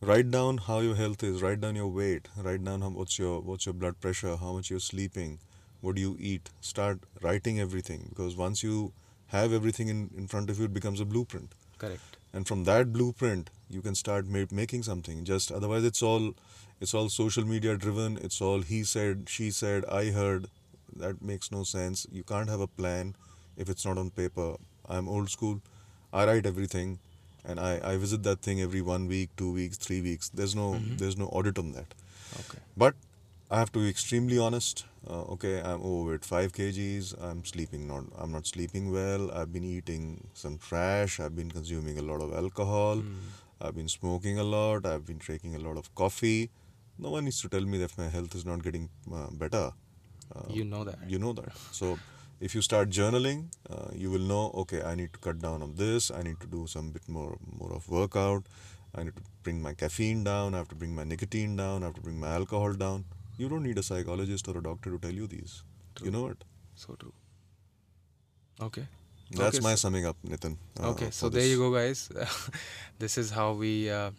Write 0.00 0.30
down 0.30 0.58
how 0.58 0.80
your 0.80 0.96
health 0.96 1.22
is. 1.22 1.40
Write 1.40 1.60
down 1.60 1.76
your 1.76 1.86
weight. 1.86 2.28
Write 2.36 2.64
down 2.64 2.82
how, 2.82 2.90
what's 2.90 3.18
your 3.18 3.40
what's 3.40 3.66
your 3.66 3.72
blood 3.72 4.00
pressure. 4.00 4.36
How 4.36 4.52
much 4.52 4.68
you're 4.68 4.80
sleeping. 4.80 5.38
What 5.80 5.94
do 5.94 6.00
you 6.00 6.16
eat? 6.18 6.50
Start 6.60 7.00
writing 7.22 7.60
everything 7.60 8.06
because 8.08 8.36
once 8.36 8.62
you 8.62 8.92
have 9.28 9.52
everything 9.52 9.88
in, 9.88 10.10
in 10.16 10.26
front 10.26 10.50
of 10.50 10.58
you, 10.58 10.66
it 10.66 10.74
becomes 10.74 11.00
a 11.00 11.04
blueprint. 11.04 11.54
Correct. 11.78 12.16
And 12.32 12.46
from 12.46 12.64
that 12.64 12.92
blueprint, 12.92 13.50
you 13.70 13.80
can 13.80 13.94
start 13.94 14.26
ma- 14.26 14.44
making 14.50 14.82
something. 14.82 15.24
Just 15.24 15.52
otherwise, 15.52 15.84
it's 15.84 16.02
all 16.02 16.34
it's 16.80 16.92
all 16.92 17.08
social 17.08 17.44
media 17.44 17.76
driven. 17.76 18.18
It's 18.18 18.40
all 18.40 18.62
he 18.62 18.84
said, 18.84 19.28
she 19.28 19.50
said, 19.50 19.84
I 19.86 20.06
heard. 20.06 20.48
That 20.96 21.22
makes 21.22 21.50
no 21.52 21.62
sense. 21.64 22.06
You 22.12 22.22
can't 22.24 22.48
have 22.48 22.60
a 22.60 22.66
plan 22.66 23.14
if 23.56 23.68
it's 23.68 23.84
not 23.84 23.98
on 23.98 24.10
paper. 24.10 24.56
I'm 24.88 25.08
old 25.08 25.30
school. 25.30 25.60
I 26.12 26.26
write 26.26 26.46
everything, 26.46 26.98
and 27.44 27.58
I, 27.60 27.80
I 27.92 27.96
visit 27.96 28.22
that 28.24 28.40
thing 28.42 28.60
every 28.60 28.80
one 28.82 29.06
week, 29.08 29.30
two 29.36 29.52
weeks, 29.52 29.76
three 29.76 30.00
weeks. 30.00 30.28
There's 30.28 30.54
no 30.54 30.66
Mhm. 30.74 30.98
there's 30.98 31.16
no 31.16 31.26
audit 31.40 31.58
on 31.58 31.72
that. 31.72 31.94
Okay. 32.40 32.58
But 32.76 32.94
I 33.50 33.58
have 33.58 33.72
to 33.72 33.80
be 33.84 33.88
extremely 33.94 34.38
honest. 34.38 34.84
Uh, 35.06 35.22
okay, 35.34 35.54
I'm 35.60 35.82
overweight, 35.88 36.24
five 36.24 36.52
kgs. 36.58 37.14
I'm 37.30 37.44
sleeping 37.44 37.86
not. 37.88 38.04
I'm 38.16 38.32
not 38.36 38.46
sleeping 38.46 38.90
well. 38.92 39.30
I've 39.40 39.52
been 39.56 39.64
eating 39.70 40.06
some 40.42 40.58
trash. 40.68 41.18
I've 41.20 41.36
been 41.40 41.50
consuming 41.50 41.98
a 41.98 42.02
lot 42.10 42.22
of 42.26 42.32
alcohol. 42.42 43.02
Mm. 43.02 43.16
I've 43.60 43.74
been 43.80 43.88
smoking 43.88 44.38
a 44.38 44.44
lot. 44.44 44.86
I've 44.92 45.04
been 45.10 45.18
drinking 45.26 45.56
a 45.56 45.58
lot 45.66 45.76
of 45.82 45.94
coffee. 45.94 46.50
No 46.98 47.10
one 47.10 47.24
needs 47.26 47.40
to 47.42 47.48
tell 47.48 47.66
me 47.74 47.78
that 47.78 47.96
my 47.98 48.08
health 48.08 48.34
is 48.40 48.46
not 48.46 48.62
getting 48.62 48.88
uh, 49.12 49.28
better. 49.44 49.64
Uh, 50.34 50.44
You 50.58 50.64
know 50.64 50.84
that. 50.84 50.98
you 51.14 51.18
know 51.18 51.32
that. 51.32 51.52
So 51.72 51.98
if 52.40 52.54
you 52.54 52.62
start 52.62 52.90
journaling, 52.90 53.42
uh, 53.70 53.88
you 54.02 54.10
will 54.10 54.26
know. 54.32 54.50
Okay, 54.62 54.82
I 54.82 54.94
need 54.94 55.12
to 55.12 55.18
cut 55.26 55.40
down 55.46 55.62
on 55.66 55.74
this. 55.82 56.10
I 56.10 56.22
need 56.28 56.38
to 56.46 56.46
do 56.54 56.66
some 56.76 56.90
bit 56.98 57.08
more 57.18 57.36
more 57.62 57.72
of 57.80 57.88
workout. 57.98 58.48
I 58.94 59.04
need 59.04 59.16
to 59.20 59.22
bring 59.42 59.60
my 59.68 59.74
caffeine 59.82 60.24
down. 60.30 60.54
I 60.54 60.58
have 60.62 60.68
to 60.72 60.80
bring 60.82 60.94
my 60.94 61.04
nicotine 61.12 61.56
down. 61.60 61.82
I 61.82 61.86
have 61.90 61.94
to 62.00 62.04
bring 62.08 62.18
my 62.24 62.32
alcohol 62.40 62.74
down. 62.86 63.04
You 63.42 63.48
don't 63.52 63.64
need 63.68 63.78
a 63.78 63.86
psychologist 63.90 64.48
or 64.52 64.58
a 64.58 64.62
doctor 64.66 64.90
to 64.96 64.98
tell 65.06 65.16
you 65.22 65.26
these. 65.36 65.54
True. 65.94 66.06
You 66.06 66.12
know 66.16 66.26
it. 66.34 66.44
So 66.84 66.94
true. 67.04 67.14
Okay. 68.60 68.86
That's 69.30 69.56
Okay, 69.58 69.64
my 69.64 69.74
so- 69.74 69.88
summing 69.88 70.06
up, 70.06 70.16
Nitin. 70.22 70.56
uh, 70.80 70.90
okay. 70.90 71.10
So 71.10 71.28
there 71.28 71.46
you 71.46 71.58
go, 71.58 71.72
guys. 71.72 72.08
this 72.98 73.18
is 73.18 73.30
how 73.30 73.52
we 73.52 73.90
uh, 73.90 74.10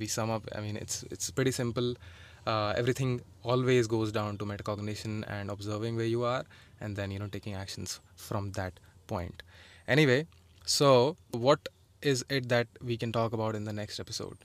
we 0.00 0.06
sum 0.06 0.30
up. 0.30 0.48
I 0.54 0.60
mean, 0.60 0.76
it's 0.76 1.04
it's 1.10 1.30
pretty 1.30 1.52
simple. 1.52 1.94
Uh, 2.46 2.72
everything, 2.76 3.20
always 3.54 3.86
goes 3.94 4.12
down 4.18 4.38
to 4.38 4.48
metacognition 4.52 5.22
and 5.36 5.50
observing 5.56 5.96
where 6.00 6.10
you 6.14 6.24
are 6.24 6.44
and 6.80 6.96
then 6.96 7.10
you 7.10 7.18
know 7.22 7.28
taking 7.36 7.54
actions 7.62 8.00
from 8.16 8.50
that 8.60 8.80
point 9.06 9.42
anyway 9.96 10.20
so 10.64 10.90
what 11.46 11.68
is 12.02 12.24
it 12.28 12.48
that 12.48 12.66
we 12.90 12.96
can 13.04 13.12
talk 13.12 13.32
about 13.40 13.54
in 13.54 13.64
the 13.64 13.72
next 13.82 14.00
episode 14.06 14.36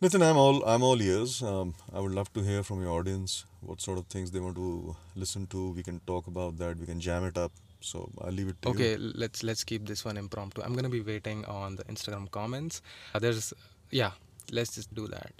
Nitin, 0.00 0.22
I'm 0.22 0.36
all 0.36 0.64
I'm 0.64 0.84
all 0.84 1.00
ears. 1.02 1.42
Um, 1.42 1.74
I 1.92 1.98
would 1.98 2.12
love 2.12 2.32
to 2.34 2.40
hear 2.40 2.62
from 2.62 2.82
your 2.82 2.92
audience 2.92 3.44
what 3.60 3.80
sort 3.80 3.98
of 3.98 4.06
things 4.06 4.30
they 4.30 4.38
want 4.38 4.54
to 4.54 4.94
listen 5.16 5.48
to. 5.48 5.70
We 5.72 5.82
can 5.82 5.98
talk 6.06 6.28
about 6.28 6.56
that. 6.58 6.78
We 6.78 6.86
can 6.86 7.00
jam 7.00 7.24
it 7.24 7.36
up. 7.36 7.50
So 7.80 8.08
I'll 8.20 8.32
leave 8.32 8.48
it 8.48 8.62
to 8.62 8.68
okay 8.70 8.90
you. 8.90 8.94
Okay, 8.94 9.18
let's 9.22 9.42
let's 9.42 9.64
keep 9.64 9.86
this 9.86 10.04
one 10.04 10.16
impromptu 10.16 10.62
i'm 10.62 10.74
gonna 10.74 10.88
be 10.88 11.00
waiting 11.00 11.44
on 11.44 11.76
the 11.76 11.84
instagram 11.84 12.30
comments 12.30 12.82
uh, 13.14 13.18
there's 13.20 13.54
yeah 13.90 14.10
let's 14.50 14.74
just 14.74 14.92
do 14.94 15.06
that 15.06 15.32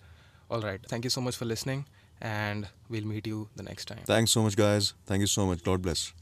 all 0.51 0.61
right 0.61 0.81
thank 0.88 1.03
you 1.05 1.11
so 1.11 1.21
much 1.21 1.37
for 1.37 1.47
listening 1.47 1.85
and 2.21 2.69
we'll 2.89 3.05
meet 3.05 3.27
you 3.27 3.49
the 3.57 3.63
next 3.63 3.87
time 3.87 4.01
Thanks 4.07 4.31
so 4.31 4.43
much, 4.43 4.57
guys. 4.57 4.95
Thank 5.07 5.21
you 5.21 5.27
so 5.27 5.47
much. 5.47 5.63
God 5.63 5.83
bless. 5.83 6.13